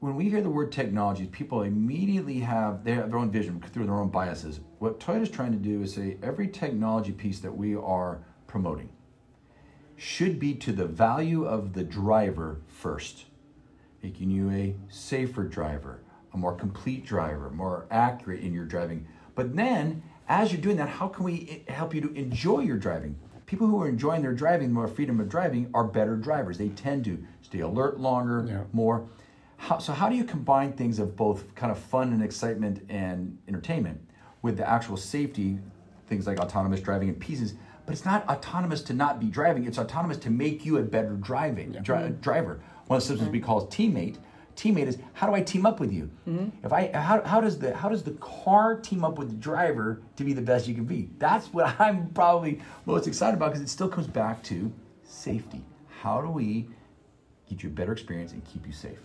when 0.00 0.16
we 0.16 0.28
hear 0.28 0.42
the 0.42 0.50
word 0.50 0.72
technology, 0.72 1.26
people 1.26 1.62
immediately 1.62 2.40
have 2.40 2.82
they 2.82 2.92
have 2.94 3.08
their 3.08 3.20
own 3.20 3.30
vision 3.30 3.62
through 3.72 3.86
their 3.86 3.94
own 3.94 4.08
biases. 4.08 4.58
What 4.80 4.98
Toyota's 4.98 5.30
trying 5.30 5.52
to 5.52 5.58
do 5.58 5.80
is 5.80 5.94
say 5.94 6.16
every 6.24 6.48
technology 6.48 7.12
piece 7.12 7.38
that 7.38 7.56
we 7.56 7.76
are 7.76 8.18
promoting 8.48 8.88
should 9.96 10.40
be 10.40 10.54
to 10.54 10.72
the 10.72 10.86
value 10.86 11.44
of 11.44 11.74
the 11.74 11.84
driver 11.84 12.60
first, 12.66 13.26
making 14.02 14.30
you 14.30 14.50
a 14.50 14.74
safer 14.88 15.44
driver, 15.44 16.00
a 16.34 16.36
more 16.36 16.54
complete 16.54 17.06
driver, 17.06 17.50
more 17.50 17.86
accurate 17.90 18.40
in 18.40 18.52
your 18.52 18.64
driving. 18.64 19.06
But 19.34 19.54
then, 19.56 20.02
as 20.28 20.52
you're 20.52 20.60
doing 20.60 20.76
that, 20.76 20.88
how 20.88 21.08
can 21.08 21.24
we 21.24 21.64
help 21.68 21.94
you 21.94 22.00
to 22.02 22.12
enjoy 22.14 22.60
your 22.60 22.76
driving? 22.78 23.16
People 23.46 23.66
who 23.66 23.80
are 23.82 23.88
enjoying 23.88 24.22
their 24.22 24.32
driving, 24.32 24.72
more 24.72 24.88
freedom 24.88 25.20
of 25.20 25.28
driving, 25.28 25.70
are 25.74 25.84
better 25.84 26.16
drivers. 26.16 26.58
They 26.58 26.70
tend 26.70 27.04
to 27.04 27.22
stay 27.42 27.60
alert 27.60 28.00
longer, 28.00 28.44
Yeah. 28.46 28.62
more. 28.72 29.06
how, 29.58 29.78
so 29.78 29.92
how 29.92 30.08
do 30.08 30.16
you 30.16 30.24
combine 30.24 30.72
things 30.72 30.98
of 30.98 31.14
both 31.16 31.54
kind 31.54 31.70
of 31.70 31.78
fun 31.78 32.12
and 32.12 32.20
excitement 32.22 32.84
and 32.88 33.38
entertainment 33.46 34.00
with 34.42 34.56
the 34.56 34.68
actual 34.68 34.96
safety, 34.96 35.60
things 36.08 36.26
like 36.26 36.40
autonomous 36.40 36.80
driving 36.80 37.08
and 37.08 37.20
pieces? 37.20 37.54
But 37.86 37.92
it's 37.92 38.04
not 38.04 38.28
autonomous 38.28 38.82
to 38.84 38.92
not 38.94 39.20
be 39.20 39.26
driving. 39.26 39.64
It's 39.64 39.78
autonomous 39.78 40.16
to 40.18 40.30
make 40.30 40.64
you 40.64 40.78
a 40.78 40.82
better 40.82 41.14
driving 41.14 41.72
dri- 41.82 42.10
driver. 42.20 42.60
One 42.92 42.98
of 42.98 43.04
the 43.04 43.14
systems 43.14 43.30
we 43.30 43.40
call 43.40 43.66
teammate. 43.68 44.18
Teammate 44.54 44.86
is 44.86 44.98
how 45.14 45.26
do 45.26 45.32
I 45.32 45.40
team 45.40 45.64
up 45.64 45.80
with 45.80 45.90
you? 45.90 46.10
Mm-hmm. 46.28 46.66
If 46.66 46.74
I 46.74 46.90
how, 46.92 47.22
how 47.24 47.40
does 47.40 47.58
the 47.58 47.74
how 47.74 47.88
does 47.88 48.02
the 48.02 48.10
car 48.20 48.78
team 48.78 49.02
up 49.02 49.16
with 49.16 49.30
the 49.30 49.36
driver 49.36 50.02
to 50.16 50.24
be 50.24 50.34
the 50.34 50.42
best 50.42 50.68
you 50.68 50.74
can 50.74 50.84
be? 50.84 51.08
That's 51.16 51.46
what 51.54 51.74
I'm 51.80 52.10
probably 52.10 52.60
most 52.84 53.06
excited 53.06 53.34
about 53.34 53.52
because 53.52 53.62
it 53.62 53.70
still 53.70 53.88
comes 53.88 54.06
back 54.06 54.42
to 54.42 54.70
safety. 55.04 55.64
How 56.02 56.20
do 56.20 56.28
we 56.28 56.68
get 57.48 57.62
you 57.62 57.70
a 57.70 57.72
better 57.72 57.92
experience 57.92 58.32
and 58.32 58.44
keep 58.44 58.66
you 58.66 58.74
safe? 58.74 58.98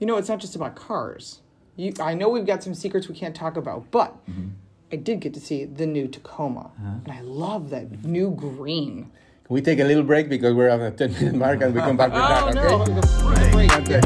You 0.00 0.08
know, 0.08 0.16
it's 0.16 0.28
not 0.28 0.40
just 0.40 0.56
about 0.56 0.74
cars. 0.74 1.38
You, 1.76 1.92
I 2.00 2.14
know 2.14 2.30
we've 2.30 2.44
got 2.44 2.64
some 2.64 2.74
secrets 2.74 3.08
we 3.08 3.14
can't 3.14 3.36
talk 3.36 3.56
about, 3.56 3.92
but 3.92 4.10
mm-hmm. 4.28 4.48
I 4.90 4.96
did 4.96 5.20
get 5.20 5.34
to 5.34 5.40
see 5.40 5.66
the 5.66 5.86
new 5.86 6.08
Tacoma, 6.08 6.72
uh-huh. 6.76 6.94
and 7.04 7.12
I 7.12 7.20
love 7.20 7.70
that 7.70 8.04
new 8.04 8.32
green. 8.32 9.12
We 9.50 9.60
take 9.60 9.80
a 9.80 9.84
little 9.84 10.04
break 10.04 10.28
because 10.28 10.54
we're 10.54 10.70
on 10.70 10.80
a 10.80 10.92
10 10.92 11.12
minute 11.12 11.34
mark 11.34 11.60
and 11.60 11.74
we 11.74 11.80
come 11.80 11.96
back 11.96 12.12
with 12.12 12.22
Oh 12.24 12.52
that, 12.52 12.54
no! 12.54 12.82
okay? 12.82 13.52
One 13.52 13.68
second. 13.68 14.04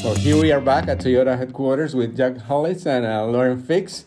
So 0.00 0.14
here 0.14 0.40
we 0.40 0.52
are 0.52 0.60
back 0.60 0.86
at 0.86 1.00
Toyota 1.00 1.36
headquarters 1.36 1.96
with 1.96 2.16
Jack 2.16 2.36
Hollis 2.36 2.86
and 2.86 3.04
uh, 3.04 3.26
Lauren 3.26 3.60
Fix. 3.60 4.04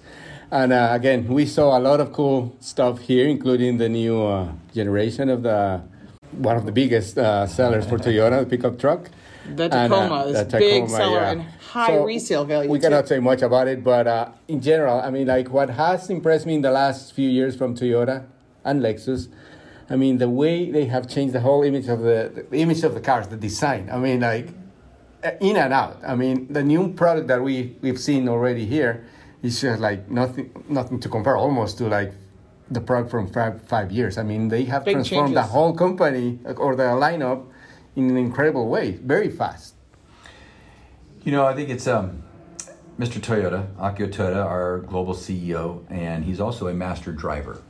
And 0.49 0.71
uh, 0.71 0.91
again, 0.91 1.27
we 1.27 1.45
saw 1.45 1.77
a 1.77 1.81
lot 1.81 1.99
of 1.99 2.13
cool 2.13 2.55
stuff 2.61 2.99
here, 2.99 3.27
including 3.27 3.79
the 3.79 3.89
new 3.89 4.23
uh, 4.23 4.49
generation 4.73 5.27
of 5.27 5.43
the 5.43 5.81
one 6.31 6.55
of 6.55 6.65
the 6.65 6.71
biggest 6.71 7.17
uh, 7.17 7.45
sellers 7.47 7.85
for 7.85 7.97
Toyota, 7.97 8.39
the 8.39 8.45
pickup 8.45 8.79
truck. 8.79 9.09
The 9.55 9.65
And, 9.65 9.73
uh, 9.73 9.87
Tacoma 9.87 10.25
is 10.27 10.47
the 10.47 10.57
big 10.57 10.89
seller 10.89 11.19
yeah. 11.19 11.31
and 11.31 11.45
high 11.73 11.87
So, 11.87 12.05
resale 12.05 12.45
value. 12.45 12.69
We 12.69 12.77
too. 12.77 12.83
cannot 12.83 13.07
say 13.07 13.19
much 13.19 13.41
about 13.41 13.67
it, 13.67 13.83
but 13.83 14.05
uh, 14.07 14.29
in 14.47 14.61
general, 14.61 14.99
I 15.01 15.09
mean, 15.09 15.27
like 15.27 15.49
what 15.49 15.69
has 15.71 16.09
impressed 16.09 16.45
me 16.45 16.55
in 16.55 16.61
the 16.61 16.71
last 16.71 17.13
few 17.13 17.29
years 17.29 17.55
from 17.55 17.75
Toyota 17.75 18.25
and 18.63 18.81
Lexus, 18.81 19.27
I 19.89 19.95
mean, 19.95 20.17
the 20.19 20.29
way 20.29 20.71
they 20.71 20.85
have 20.85 21.09
changed 21.09 21.33
the 21.33 21.41
whole 21.41 21.63
image 21.63 21.87
of 21.87 21.99
the, 22.01 22.45
the 22.51 22.57
image 22.57 22.83
of 22.83 22.93
the 22.93 23.01
cars, 23.01 23.27
the 23.27 23.37
design. 23.37 23.89
I 23.91 23.97
mean, 23.97 24.19
like 24.21 24.47
uh, 25.23 25.31
in 25.39 25.57
and 25.57 25.73
out. 25.73 25.97
I 26.05 26.15
mean, 26.15 26.51
the 26.51 26.63
new 26.63 26.93
product 26.93 27.27
that 27.27 27.41
we 27.41 27.75
we've 27.81 27.99
seen 27.99 28.29
already 28.29 28.65
here 28.65 29.05
is 29.41 29.59
just 29.59 29.81
like 29.81 30.09
nothing, 30.09 30.51
nothing 30.69 30.99
to 30.99 31.09
compare 31.09 31.37
almost 31.37 31.77
to 31.79 31.87
like 31.87 32.13
the 32.69 32.81
product 32.81 33.09
from 33.11 33.25
five 33.27 33.61
five 33.63 33.91
years. 33.91 34.17
I 34.17 34.23
mean, 34.23 34.49
they 34.49 34.63
have 34.65 34.85
Big 34.85 34.95
transformed 34.95 35.35
the 35.35 35.49
whole 35.55 35.73
company 35.73 36.39
or 36.57 36.75
the 36.75 36.89
lineup 37.05 37.39
in 37.95 38.09
an 38.09 38.17
incredible 38.17 38.67
way, 38.69 38.91
very 39.13 39.29
fast. 39.29 39.73
You 41.23 41.31
know, 41.31 41.45
I 41.45 41.55
think 41.55 41.69
it's 41.69 41.87
um, 41.87 42.21
Mr. 42.99 43.21
Toyoda, 43.21 43.73
Akio 43.77 44.11
Toyoda, 44.11 44.43
our 44.45 44.79
global 44.79 45.13
CEO, 45.13 45.89
and 45.89 46.25
he's 46.25 46.41
also 46.41 46.67
a 46.67 46.73
master 46.73 47.13
driver. 47.13 47.61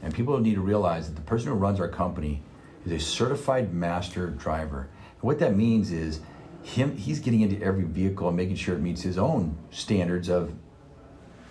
And 0.00 0.14
people 0.14 0.38
need 0.38 0.54
to 0.54 0.60
realize 0.60 1.08
that 1.08 1.16
the 1.16 1.22
person 1.22 1.48
who 1.48 1.54
runs 1.54 1.80
our 1.80 1.88
company 1.88 2.40
is 2.86 2.92
a 2.92 3.00
certified 3.00 3.74
master 3.74 4.28
driver. 4.28 4.88
And 5.14 5.22
what 5.22 5.40
that 5.40 5.56
means 5.56 5.90
is 5.90 6.20
him 6.62 6.96
he's 6.96 7.18
getting 7.18 7.40
into 7.40 7.60
every 7.60 7.82
vehicle 7.82 8.28
and 8.28 8.36
making 8.36 8.54
sure 8.54 8.76
it 8.76 8.80
meets 8.80 9.02
his 9.02 9.18
own 9.18 9.58
standards 9.72 10.28
of 10.28 10.54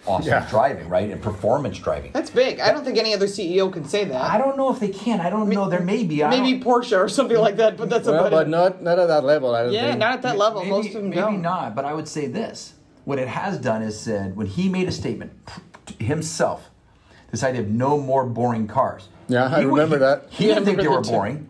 awesome 0.07 0.27
Yeah. 0.29 0.47
driving, 0.49 0.89
right? 0.89 1.09
And 1.09 1.21
performance 1.21 1.77
driving. 1.77 2.11
That's 2.13 2.29
big. 2.29 2.59
I 2.59 2.71
don't 2.71 2.83
think 2.83 2.97
any 2.97 3.13
other 3.13 3.27
CEO 3.27 3.71
can 3.71 3.85
say 3.85 4.05
that. 4.05 4.21
I 4.21 4.37
don't 4.37 4.57
know 4.57 4.71
if 4.71 4.79
they 4.79 4.87
can. 4.89 5.19
I 5.21 5.29
don't 5.29 5.49
know. 5.49 5.69
There 5.69 5.81
may 5.81 6.03
be. 6.03 6.23
I 6.23 6.29
Maybe 6.29 6.57
don't- 6.59 6.63
Porsche 6.63 6.97
or 6.97 7.09
something 7.09 7.37
like 7.37 7.57
that, 7.57 7.77
but 7.77 7.89
that's 7.89 8.07
Well, 8.07 8.19
about 8.19 8.31
but 8.31 8.47
it. 8.47 8.49
not 8.49 8.81
not 8.81 8.99
at 8.99 9.07
that 9.07 9.23
level. 9.23 9.53
I 9.55 9.63
don't 9.63 9.73
yeah, 9.73 9.87
think. 9.87 9.99
not 9.99 10.13
at 10.13 10.21
that 10.23 10.37
level. 10.37 10.61
Maybe- 10.61 10.71
Most 10.71 10.87
of 10.87 10.93
them 10.93 11.09
maybe 11.09 11.21
don't. 11.21 11.41
not, 11.41 11.75
but 11.75 11.85
I 11.85 11.93
would 11.93 12.07
say 12.07 12.27
this: 12.27 12.73
what 13.05 13.19
it 13.19 13.27
has 13.27 13.57
done 13.57 13.81
is 13.81 13.99
said 13.99 14.35
when 14.35 14.47
he 14.47 14.69
made 14.69 14.87
a 14.87 14.91
statement 14.91 15.31
to 15.87 16.03
himself, 16.03 16.69
this 17.31 17.43
idea 17.43 17.61
of 17.61 17.69
no 17.69 17.97
more 17.99 18.25
boring 18.25 18.67
cars. 18.67 19.09
Yeah, 19.27 19.45
I 19.53 19.59
He 19.59 19.65
remember 19.65 19.97
he- 19.97 19.99
that. 19.99 20.23
He 20.29 20.47
Yeah, 20.47 20.55
didn't 20.55 20.65
think 20.65 20.81
they 20.81 20.87
were 20.87 20.95
that 20.97 21.03
too. 21.05 21.11
boring. 21.11 21.49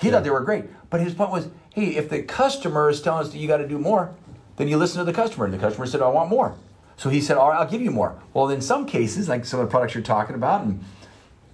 He 0.00 0.10
thought 0.10 0.24
they 0.24 0.30
were 0.30 0.40
great, 0.40 0.64
but 0.90 1.00
his 1.00 1.14
point 1.14 1.30
was, 1.30 1.46
hey, 1.70 1.94
if 1.94 2.08
the 2.08 2.22
customer 2.22 2.90
is 2.90 3.00
telling 3.00 3.24
us 3.26 3.30
that 3.32 3.38
you 3.38 3.46
got 3.46 3.58
to 3.58 3.68
do 3.68 3.78
more, 3.78 4.10
then 4.56 4.66
you 4.66 4.76
listen 4.76 4.98
to 4.98 5.04
the 5.04 5.12
customer, 5.12 5.44
and 5.44 5.54
the 5.54 5.58
customer 5.58 5.86
said, 5.86 6.02
I 6.02 6.08
want 6.08 6.28
more. 6.28 6.54
So 7.02 7.10
he 7.10 7.20
said, 7.20 7.36
all 7.36 7.48
right, 7.50 7.58
I'll 7.58 7.68
give 7.68 7.82
you 7.82 7.90
more. 7.90 8.22
Well, 8.32 8.48
in 8.50 8.60
some 8.60 8.86
cases, 8.86 9.28
like 9.28 9.44
some 9.44 9.58
of 9.58 9.66
the 9.66 9.70
products 9.72 9.92
you're 9.92 10.04
talking 10.04 10.36
about, 10.36 10.62
and 10.64 10.84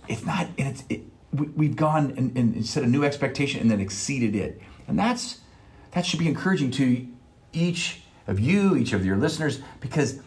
it's 0.07 0.23
not 0.23 0.47
and 0.59 0.69
it's 0.69 0.85
it, 0.91 1.01
we, 1.33 1.47
we've 1.57 1.75
gone 1.75 2.13
and, 2.19 2.37
and 2.37 2.67
set 2.67 2.83
a 2.85 2.87
new 2.87 3.03
expectation 3.03 3.59
and 3.63 3.71
then 3.71 3.81
exceeded 3.81 4.35
it 4.37 4.61
and 4.89 4.99
that's 4.99 5.41
that 5.93 6.05
should 6.05 6.19
be 6.19 6.29
encouraging 6.29 6.71
to 6.73 7.07
each 7.53 8.03
of 8.27 8.39
you 8.41 8.77
each 8.77 8.93
of 8.95 9.05
your 9.05 9.17
listeners 9.17 9.61
because 9.81 10.21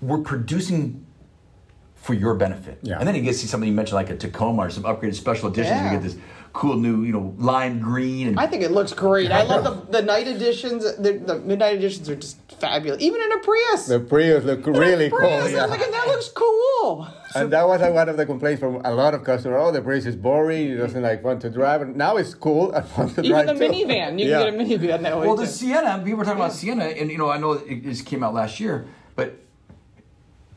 we're 0.00 0.18
producing 0.18 1.06
for 1.94 2.14
your 2.14 2.34
benefit 2.34 2.78
Yeah. 2.82 2.98
and 2.98 3.06
then 3.06 3.14
you 3.14 3.22
get 3.22 3.32
to 3.32 3.38
see 3.38 3.46
something 3.46 3.68
you 3.68 3.74
mentioned 3.74 3.94
like 3.94 4.10
a 4.10 4.16
tacoma 4.16 4.62
or 4.62 4.70
some 4.70 4.82
upgraded 4.82 5.14
special 5.14 5.48
editions 5.48 5.76
Yeah. 5.76 5.92
you 5.92 5.98
get 5.98 6.02
this 6.02 6.16
cool 6.52 6.76
new 6.76 7.02
you 7.04 7.12
know 7.12 7.34
lime 7.38 7.78
green 7.78 8.28
and 8.28 8.40
I 8.40 8.46
think 8.46 8.62
it 8.62 8.72
looks 8.72 8.92
great. 8.92 9.30
I 9.30 9.42
love 9.44 9.62
the, 9.64 10.00
the 10.00 10.02
night 10.04 10.26
editions. 10.26 10.82
The, 10.96 11.12
the 11.24 11.38
midnight 11.38 11.76
editions 11.76 12.08
are 12.08 12.16
just 12.16 12.38
fabulous. 12.60 13.00
Even 13.00 13.20
in 13.20 13.32
a 13.32 13.38
Prius. 13.38 13.86
The 13.86 14.00
Prius 14.00 14.44
look 14.44 14.66
In 14.66 14.74
a 14.74 14.78
really 14.78 15.10
cool. 15.10 15.20
Yeah. 15.48 15.62
I'm 15.64 15.70
like, 15.70 15.80
that 15.80 16.04
looks 16.08 16.28
cool. 16.28 17.08
And 17.34 17.52
that 17.52 17.66
was 17.66 17.80
like, 17.80 17.94
one 17.94 18.08
of 18.08 18.16
the 18.16 18.26
complaints 18.26 18.60
from 18.60 18.82
a 18.84 18.92
lot 18.92 19.14
of 19.14 19.22
customers. 19.24 19.58
Oh, 19.62 19.70
the 19.70 19.80
Prius 19.80 20.04
is 20.06 20.16
boring. 20.16 20.70
It 20.72 20.76
doesn't 20.76 21.00
like 21.02 21.22
fun 21.22 21.38
to 21.38 21.50
drive. 21.50 21.82
And 21.82 21.96
now 21.96 22.16
it's 22.16 22.34
cool 22.34 22.72
and 22.76 22.84
fun 22.86 23.08
to 23.14 23.20
Even 23.22 23.30
drive 23.30 23.58
the 23.58 23.66
too. 23.68 23.72
minivan. 23.72 24.18
You 24.18 24.28
Yeah. 24.28 24.42
can 24.50 24.58
get 24.58 24.78
a 24.78 24.78
minivan 24.78 25.02
that 25.02 25.18
way. 25.18 25.26
Well, 25.26 25.36
too. 25.36 25.42
the 25.42 25.48
Sienna, 25.48 25.98
People 26.04 26.18
were 26.18 26.24
talking 26.24 26.40
about 26.40 26.52
Sienna, 26.52 26.84
and 26.84 27.10
you 27.10 27.18
know, 27.18 27.30
I 27.30 27.38
know 27.38 27.52
it 27.52 27.82
just 27.84 28.04
came 28.06 28.22
out 28.24 28.34
last 28.34 28.58
year, 28.60 28.86
but 29.14 29.38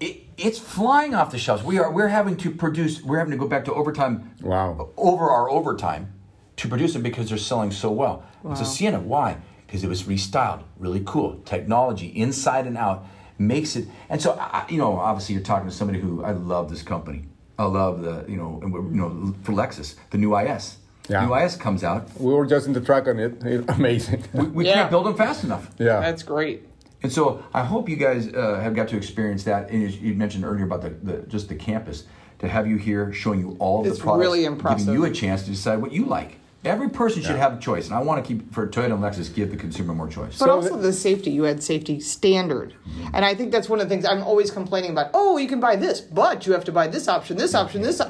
it, 0.06 0.22
it's 0.38 0.60
flying 0.60 1.14
off 1.16 1.32
the 1.32 1.38
shelves. 1.38 1.64
We 1.64 1.78
are 1.80 1.92
we're 1.92 2.08
having 2.10 2.38
to 2.38 2.52
produce. 2.52 3.02
We're 3.04 3.20
having 3.20 3.32
to 3.32 3.38
go 3.38 3.48
back 3.48 3.66
to 3.66 3.74
overtime. 3.74 4.32
Wow. 4.42 4.90
Over 4.98 5.30
our 5.30 5.50
overtime 5.50 6.14
to 6.58 6.68
produce 6.68 6.94
them 6.94 7.02
because 7.04 7.30
they're 7.30 7.38
selling 7.38 7.72
so 7.72 7.92
well. 7.92 8.24
It's 8.50 8.62
a 8.62 8.66
Sienna. 8.66 9.00
Why? 9.00 9.38
Because 9.66 9.84
it 9.84 9.88
was 9.88 10.04
restyled, 10.04 10.64
really 10.78 11.02
cool 11.06 11.40
technology 11.46 12.08
inside 12.08 12.68
and 12.68 12.78
out 12.78 13.06
makes 13.40 13.76
it. 13.76 13.88
And 14.10 14.22
so, 14.22 14.34
I, 14.40 14.66
you 14.70 14.78
know, 14.78 14.98
obviously, 14.98 15.34
you're 15.36 15.44
talking 15.44 15.68
to 15.68 15.74
somebody 15.76 16.00
who 16.00 16.24
I 16.24 16.32
love 16.32 16.70
this 16.70 16.84
company. 16.84 17.26
I 17.58 17.66
love 17.66 18.02
the 18.02 18.26
you 18.28 18.38
know 18.38 18.60
and 18.64 18.74
you 18.96 19.02
know 19.02 19.36
for 19.44 19.54
Lexus 19.54 19.96
the 20.12 20.18
new 20.18 20.38
IS. 20.38 20.78
Yeah. 21.10 21.26
New 21.26 21.36
IS 21.36 21.56
comes 21.58 21.84
out. 21.84 22.10
We 22.20 22.34
were 22.34 22.46
just 22.46 22.66
in 22.66 22.74
the 22.74 22.80
truck 22.82 23.08
on 23.08 23.20
it. 23.20 23.44
It- 23.44 23.66
Amazing. 23.78 24.24
We, 24.34 24.44
we 24.48 24.66
Yeah. 24.68 24.74
can't 24.76 24.90
build 24.90 25.06
them 25.06 25.16
fast 25.16 25.44
enough. 25.44 25.70
yeah. 25.78 26.00
That's 26.00 26.24
great. 26.24 26.64
And 27.04 27.12
so 27.12 27.44
I 27.54 27.64
hope 27.64 27.90
you 27.90 27.98
guys 27.98 28.34
uh, 28.34 28.60
have 28.62 28.74
got 28.74 28.88
to 28.90 28.98
experience 28.98 29.44
that. 29.44 29.70
And 29.70 29.86
as 29.86 29.98
you 29.98 30.14
mentioned 30.14 30.46
earlier 30.46 30.64
about 30.64 30.82
the, 30.82 30.90
the 30.90 31.18
just 31.28 31.50
the 31.50 31.56
campus, 31.56 32.06
to 32.40 32.48
have 32.48 32.66
you 32.68 32.78
here 32.78 33.12
showing 33.14 33.40
you 33.40 33.56
all 33.60 33.82
of 33.82 33.88
It's 33.88 33.98
the 33.98 34.04
products, 34.04 34.22
really 34.22 34.46
impressive. 34.46 34.88
giving 34.88 34.94
you 35.02 35.06
a 35.06 35.12
chance 35.12 35.44
to 35.44 35.52
decide 35.52 35.82
what 35.82 35.92
you 35.92 36.06
like. 36.06 36.40
Every 36.66 36.90
person 36.90 37.22
should 37.22 37.36
have 37.36 37.58
a 37.58 37.60
choice, 37.60 37.88
and 37.88 37.96
I 37.96 38.00
want 38.02 38.24
to 38.24 38.28
keep 38.28 38.54
for 38.54 38.66
Toyota 38.68 38.94
and 38.94 39.04
Lexus 39.04 39.34
give 39.34 39.52
the 39.52 39.58
consumer 39.58 39.94
more 39.94 40.08
choice. 40.08 40.40
But 40.40 40.46
So 40.46 40.52
also 40.52 40.78
the 40.78 40.94
safety, 40.94 41.30
you 41.30 41.44
had 41.44 41.62
safety 41.62 42.00
standard. 42.00 42.74
And 43.14 43.26
I 43.26 43.36
think 43.36 43.52
that's 43.52 43.68
one 43.68 43.82
of 43.82 43.90
the 43.90 43.94
things 43.94 44.06
I'm 44.06 44.24
always 44.24 44.50
complaining 44.50 44.92
about. 44.92 45.12
Oh, 45.14 45.38
you 45.38 45.50
can 45.50 45.60
buy 45.60 45.76
this, 45.76 46.00
but 46.00 46.48
you 46.48 46.54
have 46.54 46.64
to 46.64 46.72
buy 46.72 46.88
this 46.88 47.10
option, 47.10 47.36
this 47.36 47.54
option, 47.54 47.82
this. 47.82 48.02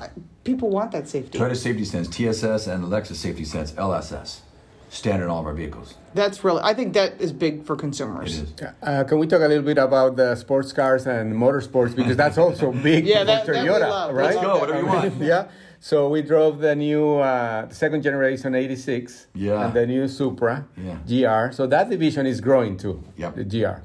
People 0.44 0.70
want 0.70 0.92
that 0.92 1.08
safety. 1.08 1.40
Toyota 1.40 1.56
Safety 1.56 1.84
Sense 1.84 2.08
TSS 2.10 2.68
and 2.68 2.84
Lexus 2.86 3.16
Safety 3.16 3.44
Sense 3.44 3.72
LSS, 3.72 4.42
standard 4.94 5.26
in 5.26 5.30
all 5.32 5.40
of 5.40 5.46
our 5.48 5.54
vehicles. 5.54 5.96
That's 6.14 6.44
really, 6.44 6.62
I 6.64 6.74
think 6.74 6.94
that 6.94 7.20
is 7.20 7.34
big 7.34 7.66
for 7.66 7.76
consumers. 7.76 8.40
It 8.40 8.62
is. 8.62 8.68
Uh, 8.82 9.04
can 9.04 9.18
we 9.20 9.28
talk 9.28 9.42
a 9.42 9.48
little 9.48 9.64
bit 9.64 9.78
about 9.78 10.16
the 10.16 10.36
sports 10.36 10.72
cars 10.72 11.08
and 11.08 11.34
motorsports 11.34 11.96
because 11.96 12.16
that's 12.16 12.38
also 12.38 12.72
big 12.90 13.06
Yeah, 13.08 13.20
for 13.20 13.26
that- 13.26 13.46
that 13.48 13.64
we 13.64 13.70
Toyota, 13.70 13.90
love. 13.90 14.14
We 14.14 14.20
right? 14.20 14.36
love 14.36 14.44
Go, 14.44 14.60
whatever 14.60 14.80
you 14.80 14.86
want. 14.86 15.16
yeah. 15.22 15.48
So 15.80 16.08
we 16.08 16.22
drove 16.22 16.60
the 16.60 16.76
new 16.76 17.16
uh, 17.16 17.68
second 17.70 18.04
generation 18.04 18.56
86 18.56 19.28
Yeah. 19.34 19.66
and 19.66 19.74
the 19.74 19.86
new 19.86 20.08
Supra 20.08 20.66
Yeah. 20.78 20.98
GR. 21.50 21.52
So 21.54 21.68
that 21.68 21.90
division 21.90 22.26
is 22.26 22.40
growing 22.40 22.78
too. 22.78 23.04
Yep. 23.18 23.36
The 23.36 23.44
GR. 23.44 23.82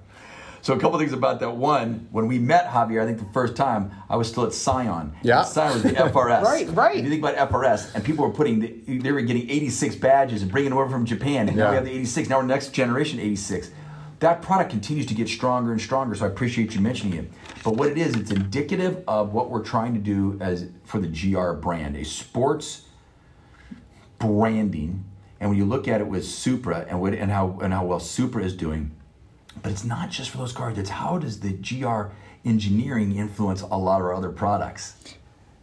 So 0.60 0.74
a 0.74 0.78
couple 0.78 0.98
things 0.98 1.12
about 1.12 1.40
that. 1.40 1.56
One, 1.56 2.08
when 2.10 2.26
we 2.26 2.38
met 2.38 2.66
Javier, 2.66 3.02
I 3.02 3.06
think 3.06 3.18
the 3.18 3.32
first 3.32 3.56
time 3.56 3.92
I 4.10 4.16
was 4.16 4.28
still 4.28 4.44
at 4.44 4.52
Scion. 4.52 5.14
Yeah. 5.22 5.42
Scion 5.42 5.74
was 5.74 5.82
the 5.82 5.90
FRS. 5.90 6.42
Right, 6.48 6.68
right. 6.70 6.96
If 6.96 7.04
you 7.04 7.10
think 7.10 7.22
about 7.22 7.50
FRS, 7.50 7.94
and 7.94 8.04
people 8.04 8.26
were 8.26 8.32
putting, 8.32 8.60
the, 8.60 8.98
they 8.98 9.12
were 9.12 9.20
getting 9.20 9.48
86 9.48 9.96
badges 9.96 10.42
and 10.42 10.50
bringing 10.50 10.70
them 10.70 10.78
over 10.78 10.90
from 10.90 11.04
Japan, 11.04 11.48
and 11.48 11.56
now 11.56 11.70
we 11.70 11.76
have 11.76 11.84
the 11.84 11.90
86. 11.90 12.28
Now 12.28 12.38
we're 12.38 12.46
next 12.46 12.72
generation 12.72 13.20
86. 13.20 13.70
That 14.20 14.42
product 14.42 14.70
continues 14.70 15.06
to 15.06 15.14
get 15.14 15.28
stronger 15.28 15.70
and 15.70 15.80
stronger. 15.80 16.14
So 16.16 16.24
I 16.24 16.28
appreciate 16.28 16.74
you 16.74 16.80
mentioning 16.80 17.18
it. 17.18 17.30
But 17.62 17.76
what 17.76 17.88
it 17.88 17.98
is, 17.98 18.16
it's 18.16 18.30
indicative 18.32 19.04
of 19.06 19.32
what 19.32 19.50
we're 19.50 19.62
trying 19.62 19.94
to 19.94 20.00
do 20.00 20.38
as 20.40 20.68
for 20.84 21.00
the 21.00 21.06
GR 21.06 21.52
brand, 21.52 21.96
a 21.96 22.04
sports 22.04 22.82
branding. 24.18 25.04
And 25.40 25.50
when 25.50 25.58
you 25.58 25.64
look 25.64 25.86
at 25.86 26.00
it 26.00 26.06
with 26.08 26.26
Supra 26.26 26.84
and 26.88 27.00
what 27.00 27.14
and 27.14 27.30
how 27.30 27.58
and 27.62 27.72
how 27.72 27.84
well 27.84 28.00
Supra 28.00 28.42
is 28.42 28.54
doing, 28.54 28.90
but 29.62 29.72
it's 29.72 29.84
not 29.84 30.10
just 30.10 30.30
for 30.30 30.38
those 30.38 30.52
cars. 30.52 30.78
It's 30.78 30.90
how 30.90 31.18
does 31.18 31.40
the 31.40 31.52
GR 31.52 32.06
engineering 32.44 33.16
influence 33.16 33.62
a 33.62 33.66
lot 33.76 34.00
of 34.00 34.06
our 34.06 34.14
other 34.14 34.30
products? 34.30 34.94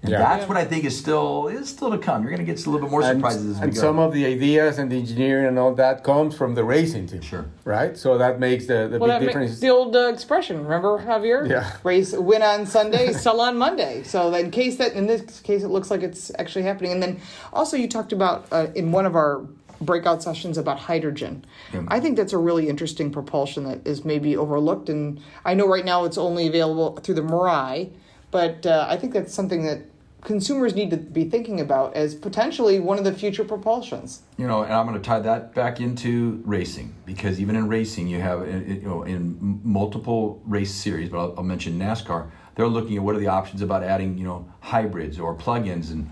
And 0.01 0.11
Yeah. 0.11 0.19
that's 0.19 0.41
Yeah. 0.43 0.49
what 0.49 0.57
I 0.57 0.65
think 0.65 0.83
is 0.85 0.95
still 0.95 1.47
is 1.47 1.67
still 1.67 1.89
to 1.89 1.97
come. 1.97 2.21
You're 2.21 2.29
going 2.29 2.45
to 2.45 2.51
get 2.53 2.63
a 2.63 2.69
little 2.69 2.85
bit 2.85 2.91
more 2.91 3.01
and, 3.01 3.17
surprises 3.17 3.49
as 3.55 3.57
we 3.57 3.63
and 3.63 3.73
go. 3.73 3.81
some 3.81 3.97
of 3.97 4.13
the 4.13 4.23
ideas 4.27 4.77
and 4.77 4.91
the 4.91 4.97
engineering 4.99 5.47
and 5.47 5.57
all 5.57 5.73
that 5.75 6.03
comes 6.03 6.35
from 6.35 6.53
the 6.53 6.63
racing 6.63 7.07
team. 7.07 7.21
Sure. 7.21 7.45
Right? 7.63 7.97
So 7.97 8.15
that 8.19 8.39
makes 8.39 8.67
the, 8.67 8.87
the 8.87 8.99
Well, 8.99 9.09
big 9.09 9.21
that 9.21 9.25
difference. 9.25 9.49
makes 9.51 9.61
the 9.61 9.69
old 9.69 9.95
uh, 9.95 10.09
expression. 10.13 10.61
Remember, 10.61 10.99
Javier? 10.99 11.49
Yeah. 11.49 11.71
Race 11.83 12.11
win 12.11 12.43
on 12.43 12.67
Sunday, 12.67 13.13
sell 13.25 13.41
on 13.41 13.57
Monday. 13.57 14.03
So 14.03 14.31
in 14.35 14.51
case 14.51 14.75
that 14.77 14.93
in 14.93 15.07
this 15.07 15.39
case 15.39 15.63
it 15.63 15.69
looks 15.69 15.89
like 15.89 16.03
it's 16.03 16.31
actually 16.37 16.65
happening. 16.65 16.91
And 16.91 17.01
then 17.01 17.19
also 17.51 17.75
you 17.75 17.87
talked 17.87 18.11
about 18.13 18.45
uh, 18.51 18.67
in 18.75 18.91
one 18.91 19.07
of 19.07 19.15
our 19.15 19.41
breakout 19.81 20.23
sessions 20.23 20.57
about 20.57 20.79
hydrogen. 20.79 21.45
Yeah. 21.73 21.83
I 21.87 21.99
think 21.99 22.17
that's 22.17 22.33
a 22.33 22.37
really 22.37 22.69
interesting 22.69 23.11
propulsion 23.11 23.63
that 23.65 23.85
is 23.85 24.05
maybe 24.05 24.37
overlooked. 24.37 24.89
And 24.89 25.21
I 25.43 25.53
know 25.53 25.67
right 25.67 25.85
now 25.85 26.05
it's 26.05 26.17
only 26.17 26.47
available 26.47 26.97
through 26.97 27.15
the 27.15 27.21
Mirai, 27.21 27.91
but 28.31 28.65
uh, 28.65 28.87
I 28.89 28.97
think 28.97 29.13
that's 29.13 29.33
something 29.33 29.63
that 29.63 29.81
consumers 30.21 30.73
need 30.73 30.89
to 30.89 30.97
be 30.97 31.29
thinking 31.29 31.59
about 31.61 31.93
as 31.95 32.15
potentially 32.15 32.79
one 32.79 32.97
of 32.97 33.03
the 33.03 33.13
future 33.13 33.43
propulsions. 33.45 34.21
you 34.37 34.47
know, 34.47 34.63
and 34.63 34.73
I'm 34.73 34.87
going 34.87 34.99
to 34.99 35.07
tie 35.07 35.19
that 35.19 35.53
back 35.53 35.79
into 35.79 36.41
racing 36.45 36.95
because 37.05 37.39
even 37.39 37.55
in 37.55 37.67
racing, 37.67 38.07
you 38.07 38.19
have, 38.21 38.41
uh, 38.41 38.45
you 38.45 38.81
know, 38.81 39.03
in 39.03 39.61
multiple 39.63 40.41
race 40.45 40.73
series, 40.73 41.09
but 41.09 41.19
I'll, 41.19 41.35
I'll 41.37 41.43
mention 41.43 41.77
NASCAR. 41.77 42.29
They're 42.55 42.67
looking 42.67 42.97
at 42.97 43.03
what 43.03 43.15
are 43.15 43.19
the 43.19 43.27
options 43.27 43.61
about 43.61 43.83
adding, 43.83 44.17
you 44.17 44.23
know, 44.23 44.51
hybrids 44.61 45.19
or 45.19 45.35
plug-ins 45.35 45.91
and 45.91 46.09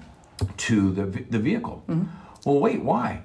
to 0.58 0.92
the 0.92 1.06
the 1.06 1.40
vehicle. 1.40 1.84
Well, 2.46 2.60
wait, 2.60 2.82
why? 2.84 3.22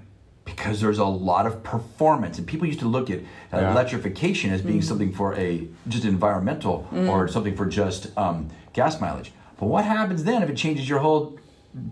Because 0.57 0.81
there's 0.81 0.99
a 0.99 1.05
lot 1.05 1.47
of 1.47 1.63
performance, 1.63 2.39
and 2.39 2.47
people 2.47 2.67
used 2.67 2.81
to 2.81 2.89
look 2.89 3.11
at 3.11 3.19
uh, 3.19 3.23
Yeah. 3.61 3.73
electrification 3.73 4.51
as 4.51 4.63
being 4.63 4.83
something 4.83 5.13
for 5.13 5.35
a 5.35 5.69
just 5.89 6.05
environmental 6.05 6.87
or 6.93 7.29
something 7.29 7.55
for 7.57 7.67
just 7.67 8.17
um, 8.19 8.49
gas 8.73 9.01
mileage. 9.01 9.33
But 9.59 9.67
what 9.67 9.85
happens 9.85 10.25
then 10.25 10.43
if 10.43 10.49
it 10.51 10.57
changes 10.57 10.89
your 10.89 11.01
whole 11.01 11.39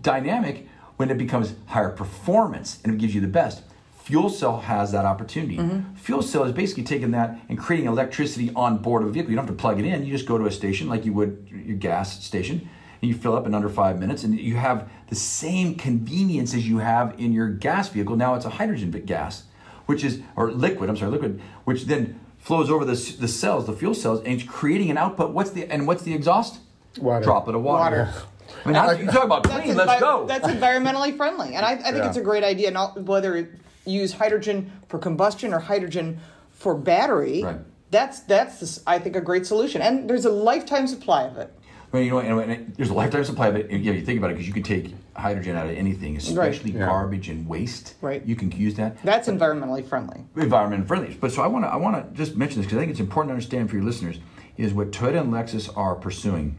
dynamic 0.01 0.67
when 0.97 1.09
it 1.09 1.17
becomes 1.17 1.53
higher 1.67 1.89
performance 1.89 2.79
and 2.83 2.93
it 2.93 2.97
gives 2.99 3.13
you 3.15 3.21
the 3.21 3.27
best? 3.27 3.61
Fuel 4.05 4.29
cell 4.29 4.61
has 4.61 4.93
that 4.93 5.03
opportunity. 5.05 5.59
Fuel 5.95 6.21
cell 6.21 6.45
is 6.45 6.53
basically 6.53 6.83
taking 6.83 7.11
that 7.11 7.37
and 7.49 7.57
creating 7.59 7.87
electricity 7.89 8.51
on 8.55 8.77
board 8.77 9.03
of 9.03 9.09
a 9.09 9.11
vehicle. 9.11 9.31
You 9.31 9.35
don't 9.35 9.45
have 9.47 9.53
to 9.55 9.59
plug 9.61 9.79
it 9.79 9.85
in. 9.85 10.05
You 10.05 10.13
just 10.13 10.25
go 10.25 10.37
to 10.37 10.45
a 10.45 10.51
station 10.51 10.87
like 10.87 11.03
you 11.05 11.11
would 11.11 11.45
your 11.51 11.75
gas 11.75 12.23
station, 12.23 12.69
and 13.01 13.09
you 13.09 13.15
fill 13.15 13.35
up 13.35 13.45
in 13.45 13.53
under 13.53 13.69
five 13.69 13.99
minutes, 13.99 14.23
and 14.23 14.37
you 14.39 14.55
have 14.55 14.89
the 15.09 15.15
same 15.15 15.75
convenience 15.75 16.53
as 16.53 16.67
you 16.67 16.79
have 16.79 17.19
in 17.19 17.31
your 17.31 17.49
gas 17.49 17.89
vehicle. 17.89 18.15
Now 18.15 18.35
it's 18.35 18.45
a 18.45 18.49
hydrogen 18.49 18.91
gas, 19.05 19.43
which 19.85 20.03
is 20.03 20.21
or 20.35 20.51
liquid. 20.51 20.89
I'm 20.89 20.97
sorry, 20.97 21.11
liquid, 21.11 21.41
which 21.65 21.85
then 21.85 22.19
flows 22.37 22.69
over 22.69 22.85
the, 22.85 22.95
the 23.19 23.27
cells, 23.27 23.65
the 23.67 23.73
fuel 23.73 23.93
cells, 23.93 24.19
and 24.19 24.29
it's 24.29 24.43
creating 24.43 24.89
an 24.89 24.97
output. 24.97 25.31
What's 25.31 25.51
the 25.51 25.65
and 25.71 25.85
what's 25.87 26.03
the 26.03 26.13
exhaust? 26.13 26.59
Water. 26.99 27.23
Droplet 27.23 27.55
of 27.55 27.61
water. 27.61 28.05
Water. 28.05 28.23
I 28.63 28.67
mean, 28.67 28.75
how, 28.75 28.91
you 28.91 29.05
talk 29.07 29.25
about 29.25 29.43
clean. 29.43 29.75
Let's 29.75 29.91
envi- 29.91 29.99
go. 29.99 30.25
That's 30.25 30.47
environmentally 30.47 31.15
friendly, 31.15 31.55
and 31.55 31.65
I, 31.65 31.73
I 31.73 31.75
think 31.75 31.97
Yeah. 31.97 32.07
it's 32.07 32.17
a 32.17 32.21
great 32.21 32.43
idea. 32.43 32.71
Not 32.71 33.01
whether 33.03 33.37
you 33.37 33.47
use 33.85 34.13
hydrogen 34.13 34.71
for 34.87 34.97
combustion 34.99 35.53
or 35.53 35.59
hydrogen 35.59 36.19
for 36.51 36.73
battery. 36.75 37.43
Right. 37.43 37.57
That's 37.91 38.21
that's 38.21 38.81
I 38.87 38.99
think 38.99 39.15
a 39.15 39.21
great 39.21 39.45
solution, 39.45 39.81
and 39.81 40.09
there's 40.09 40.25
a 40.25 40.31
lifetime 40.31 40.87
supply 40.87 41.23
of 41.23 41.37
it. 41.37 41.53
Well, 41.91 42.01
you 42.01 42.11
know, 42.11 42.19
and, 42.19 42.51
and 42.51 42.75
there's 42.75 42.89
a 42.89 42.93
lifetime 42.93 43.23
supply 43.23 43.47
of 43.47 43.55
it. 43.55 43.71
Yeah, 43.71 43.93
you 43.93 44.05
think 44.05 44.17
about 44.17 44.31
it 44.31 44.33
because 44.33 44.47
you 44.47 44.53
can 44.53 44.63
take 44.63 44.93
hydrogen 45.15 45.55
out 45.55 45.67
of 45.67 45.71
anything, 45.71 46.17
especially 46.17 46.71
Yeah. 46.71 46.85
garbage 46.85 47.29
and 47.29 47.47
waste. 47.47 47.95
Right. 48.01 48.25
You 48.25 48.35
can 48.35 48.51
use 48.51 48.75
that. 48.75 49.01
That's 49.03 49.29
environmentally 49.29 49.87
friendly. 49.87 50.25
environment 50.35 50.87
friendly. 50.87 51.15
But 51.19 51.31
so 51.31 51.41
I 51.41 51.47
want 51.47 51.63
to 51.65 51.69
I 51.69 51.77
want 51.77 51.95
to 51.95 52.17
just 52.17 52.35
mention 52.35 52.59
this 52.59 52.65
because 52.65 52.77
I 52.77 52.81
think 52.81 52.91
it's 52.91 52.99
important 52.99 53.29
to 53.29 53.33
understand 53.33 53.69
for 53.69 53.77
your 53.77 53.85
listeners 53.85 54.17
is 54.57 54.73
what 54.73 54.91
Toyota 54.91 55.21
and 55.21 55.31
Lexus 55.31 55.69
are 55.77 55.95
pursuing 55.95 56.57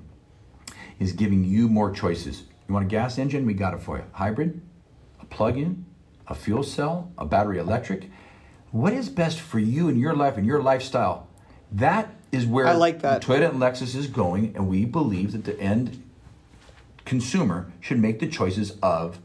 is 0.99 1.12
giving 1.12 1.44
you 1.44 1.68
more 1.68 1.90
choices. 1.90 2.44
You 2.66 2.75
want 2.75 2.87
a 2.87 2.88
gas 2.88 3.18
engine? 3.18 3.44
We 3.47 3.54
got 3.54 3.75
it 3.75 3.80
for 3.80 3.99
you. 3.99 4.04
Hybrid, 4.12 4.61
a 5.20 5.25
plug-in, 5.26 5.85
a 6.26 6.35
fuel 6.35 6.62
cell, 6.62 7.11
a 7.18 7.25
battery 7.25 7.58
electric. 7.58 8.11
What 8.70 8.92
is 8.92 9.08
best 9.08 9.40
for 9.40 9.58
you 9.58 9.88
and 9.88 9.98
your 9.98 10.14
life 10.14 10.37
and 10.37 10.46
your 10.46 10.62
lifestyle? 10.62 11.29
That 11.72 12.14
is 12.32 12.46
where 12.46 12.66
I 12.66 12.72
like 12.72 13.02
that. 13.02 13.22
Toyota 13.22 13.50
and 13.50 13.60
Lexus 13.60 13.94
is 13.94 14.06
going, 14.06 14.52
and 14.54 14.68
we 14.68 14.84
believe 14.84 15.32
that 15.32 15.44
the 15.44 15.58
end 15.60 16.02
consumer 17.04 17.72
should 17.80 17.98
make 17.98 18.20
the 18.20 18.26
choices 18.26 18.76
of 18.82 19.18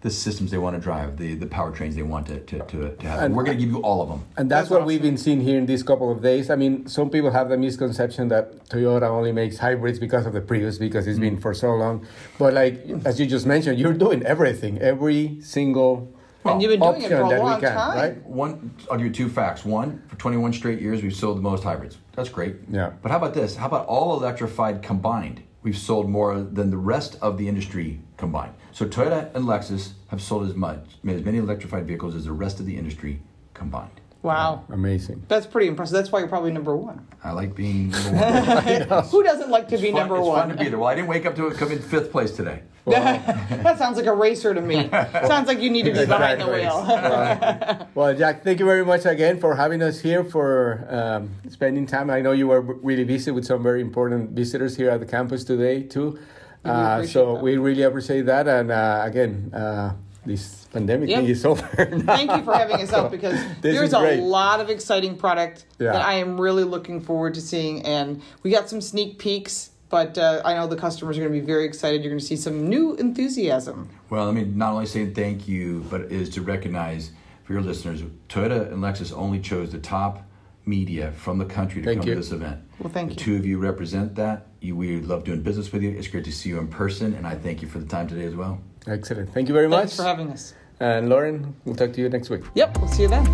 the 0.00 0.10
systems 0.10 0.50
they 0.50 0.58
want 0.58 0.74
to 0.74 0.82
drive, 0.82 1.16
the, 1.16 1.34
the 1.34 1.46
powertrains 1.46 1.94
they 1.94 2.02
want 2.02 2.26
to, 2.26 2.40
to, 2.40 2.58
to, 2.66 2.96
to 2.96 3.06
have. 3.06 3.22
And- 3.22 3.36
We're 3.36 3.44
going 3.44 3.56
to 3.56 3.64
give 3.64 3.72
you 3.72 3.80
all 3.82 4.02
of 4.02 4.08
them. 4.08 4.24
And 4.36 4.50
that's, 4.50 4.62
That's 4.62 4.70
what 4.70 4.76
awesome. 4.78 4.86
we've 4.88 5.02
been 5.02 5.16
seeing 5.16 5.40
here 5.40 5.56
in 5.56 5.66
these 5.66 5.84
couple 5.84 6.10
of 6.10 6.20
days. 6.20 6.50
I 6.50 6.56
mean, 6.56 6.88
some 6.88 7.08
people 7.08 7.30
have 7.30 7.48
the 7.48 7.56
misconception 7.56 8.26
that 8.28 8.68
Toyota 8.68 9.08
only 9.08 9.30
makes 9.30 9.58
hybrids 9.58 10.00
because 10.00 10.26
of 10.26 10.32
the 10.32 10.40
Prius, 10.40 10.76
because 10.78 11.06
it's 11.06 11.20
been 11.20 11.36
mm. 11.36 11.42
for 11.42 11.54
so 11.54 11.74
long. 11.74 12.04
But 12.36 12.54
like 12.54 12.84
as 13.04 13.20
you 13.20 13.26
just 13.26 13.46
mentioned, 13.46 13.78
you're 13.78 13.92
doing 13.92 14.24
everything, 14.24 14.78
every 14.80 15.40
single 15.40 16.12
and 16.44 16.62
you've 16.62 16.70
been 16.70 16.80
doing 16.80 17.02
it 17.02 17.08
for 17.08 17.20
a 17.20 17.38
long 17.38 17.54
we 17.54 17.60
can, 17.60 17.74
time. 17.74 17.96
right? 17.96 18.22
One, 18.26 18.74
I'll 18.90 18.96
give 18.96 19.06
you 19.06 19.12
two 19.12 19.28
facts. 19.28 19.64
One, 19.64 20.02
for 20.08 20.16
21 20.16 20.52
straight 20.52 20.80
years, 20.80 21.02
we've 21.02 21.14
sold 21.14 21.38
the 21.38 21.42
most 21.42 21.62
hybrids. 21.64 21.98
That's 22.14 22.28
great. 22.28 22.56
Yeah. 22.70 22.92
But 23.02 23.10
how 23.10 23.18
about 23.18 23.34
this? 23.34 23.56
How 23.56 23.66
about 23.66 23.86
all 23.86 24.16
electrified 24.18 24.82
combined? 24.82 25.42
We've 25.62 25.78
sold 25.78 26.10
more 26.10 26.40
than 26.40 26.70
the 26.70 26.76
rest 26.76 27.16
of 27.22 27.38
the 27.38 27.46
industry 27.48 28.00
combined. 28.16 28.54
So 28.72 28.86
Toyota 28.86 29.32
and 29.34 29.44
Lexus 29.44 29.92
have 30.08 30.20
sold 30.20 30.48
as 30.48 30.54
much, 30.56 30.84
as 31.06 31.22
many 31.24 31.38
electrified 31.38 31.86
vehicles 31.86 32.14
as 32.14 32.24
the 32.24 32.32
rest 32.32 32.58
of 32.58 32.66
the 32.66 32.76
industry 32.76 33.20
combined. 33.54 34.00
Wow, 34.22 34.64
Amazing. 34.70 35.24
that's 35.26 35.46
pretty 35.46 35.66
impressive. 35.66 35.94
That's 35.94 36.12
why 36.12 36.20
you're 36.20 36.28
probably 36.28 36.52
number 36.52 36.76
one. 36.76 37.06
I 37.24 37.32
like 37.32 37.56
being 37.56 37.90
number 38.12 38.86
one. 38.88 39.04
Who 39.08 39.22
doesn't 39.24 39.50
like 39.50 39.66
to 39.68 39.78
be 39.78 39.90
fun- 39.90 40.00
number 40.00 40.16
it's 40.18 40.26
one? 40.26 40.40
fun 40.48 40.48
to 40.56 40.62
be 40.64 40.70
there. 40.70 40.78
Well, 40.78 40.88
I 40.88 40.94
didn't 40.94 41.08
wake 41.08 41.26
up 41.26 41.34
to 41.36 41.48
it 41.48 41.56
come 41.56 41.72
in 41.72 41.80
fifth 41.80 42.12
place 42.12 42.30
today. 42.30 42.62
that 42.86 43.78
sounds 43.78 43.96
like 43.96 44.06
a 44.06 44.14
racer 44.14 44.52
to 44.54 44.60
me. 44.60 44.88
sounds 44.90 45.46
like 45.46 45.60
you 45.60 45.70
need 45.70 45.84
to 45.84 45.92
be 45.92 46.04
behind 46.04 46.40
the 46.40 46.46
wheel. 46.48 47.88
Well, 47.94 48.14
Jack, 48.14 48.42
thank 48.42 48.58
you 48.58 48.66
very 48.66 48.84
much 48.84 49.04
again 49.06 49.38
for 49.38 49.54
having 49.54 49.82
us 49.82 50.00
here, 50.00 50.24
for 50.24 50.84
um, 50.88 51.30
spending 51.48 51.86
time. 51.86 52.10
I 52.10 52.20
know 52.20 52.32
you 52.32 52.48
were 52.48 52.60
really 52.60 53.04
busy 53.04 53.30
with 53.30 53.44
some 53.44 53.62
very 53.62 53.80
important 53.80 54.30
visitors 54.30 54.76
here 54.76 54.90
at 54.90 55.00
the 55.00 55.06
campus 55.06 55.44
today, 55.44 55.82
too. 55.84 56.18
Uh, 56.64 57.04
so 57.04 57.34
that. 57.34 57.42
we 57.42 57.56
really 57.56 57.82
appreciate 57.82 58.22
that. 58.26 58.46
And 58.48 58.70
uh, 58.70 59.02
again, 59.04 59.52
uh, 59.54 59.94
this 60.24 60.64
pandemic 60.72 61.08
Yep. 61.08 61.18
thing 61.20 61.28
is 61.28 61.44
over. 61.50 61.84
now. 61.90 62.16
Thank 62.16 62.30
you 62.30 62.42
for 62.44 62.54
having 62.54 62.76
us 62.80 62.92
out 62.92 63.10
because 63.10 63.38
there's 63.60 63.92
a 63.92 64.16
lot 64.20 64.60
of 64.60 64.70
exciting 64.70 65.16
product 65.16 65.64
Yeah. 65.78 65.92
that 65.92 66.02
I 66.02 66.14
am 66.14 66.40
really 66.40 66.64
looking 66.64 67.00
forward 67.00 67.34
to 67.34 67.40
seeing. 67.40 67.82
And 67.84 68.22
we 68.44 68.50
got 68.52 68.68
some 68.68 68.80
sneak 68.80 69.18
peeks, 69.18 69.70
but 69.92 70.16
uh, 70.16 70.40
I 70.42 70.54
know 70.54 70.66
the 70.66 70.74
customers 70.74 71.18
are 71.18 71.20
going 71.20 71.34
to 71.34 71.38
be 71.38 71.44
very 71.44 71.66
excited. 71.66 72.02
You're 72.02 72.10
going 72.12 72.18
to 72.18 72.24
see 72.24 72.34
some 72.34 72.66
new 72.66 72.94
enthusiasm. 72.94 73.90
Well, 74.08 74.26
I 74.26 74.32
mean, 74.32 74.56
not 74.56 74.72
only 74.72 74.86
saying 74.86 75.14
thank 75.14 75.46
you, 75.46 75.84
but 75.90 76.00
is 76.10 76.30
to 76.30 76.40
recognize 76.40 77.10
for 77.44 77.52
your 77.52 77.60
listeners, 77.60 78.02
Toyota 78.30 78.72
and 78.72 78.82
Lexus 78.82 79.12
only 79.14 79.38
chose 79.38 79.70
the 79.70 79.78
top 79.78 80.26
media 80.64 81.12
from 81.12 81.36
the 81.36 81.44
country 81.44 81.82
to 81.82 81.86
Thank 81.88 82.00
come 82.00 82.08
you. 82.08 82.14
to 82.14 82.20
this 82.20 82.32
event. 82.32 82.62
Well, 82.78 82.90
thank 82.90 83.10
the 83.10 83.14
you. 83.16 83.20
two 83.20 83.36
of 83.36 83.44
you 83.44 83.58
represent 83.58 84.14
that. 84.14 84.46
You, 84.62 84.76
we 84.76 84.98
love 85.02 85.24
doing 85.24 85.42
business 85.42 85.70
with 85.70 85.82
you. 85.82 85.90
It's 85.90 86.08
great 86.08 86.24
to 86.24 86.32
see 86.32 86.48
you 86.48 86.58
in 86.58 86.68
person, 86.68 87.12
and 87.12 87.26
I 87.26 87.34
thank 87.34 87.60
you 87.60 87.68
for 87.68 87.78
the 87.78 87.84
time 87.86 88.08
today 88.08 88.24
as 88.24 88.34
well. 88.34 88.60
Excellent. 88.86 89.34
Thank 89.34 89.48
you 89.48 89.54
very 89.54 89.68
Thanks 89.68 89.92
much. 89.92 90.02
for 90.02 90.08
having 90.08 90.30
us. 90.30 90.54
and 90.80 91.10
Lauren, 91.10 91.54
we'll 91.66 91.76
talk 91.76 91.92
to 91.92 92.00
you 92.00 92.08
next 92.08 92.30
week. 92.30 92.44
Yep, 92.54 92.78
we'll 92.78 92.88
see 92.88 93.02
you 93.02 93.08
then. 93.08 93.24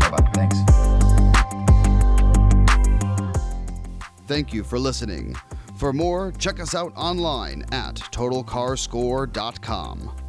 Bye. 0.00 0.28
Thanks. 0.34 0.56
Thank 4.26 4.52
you 4.52 4.64
for 4.64 4.80
listening. 4.80 5.36
For 5.78 5.92
more, 5.92 6.32
check 6.32 6.58
us 6.58 6.74
out 6.74 6.92
online 6.96 7.64
at 7.70 7.94
totalcarscore.com. 7.94 10.27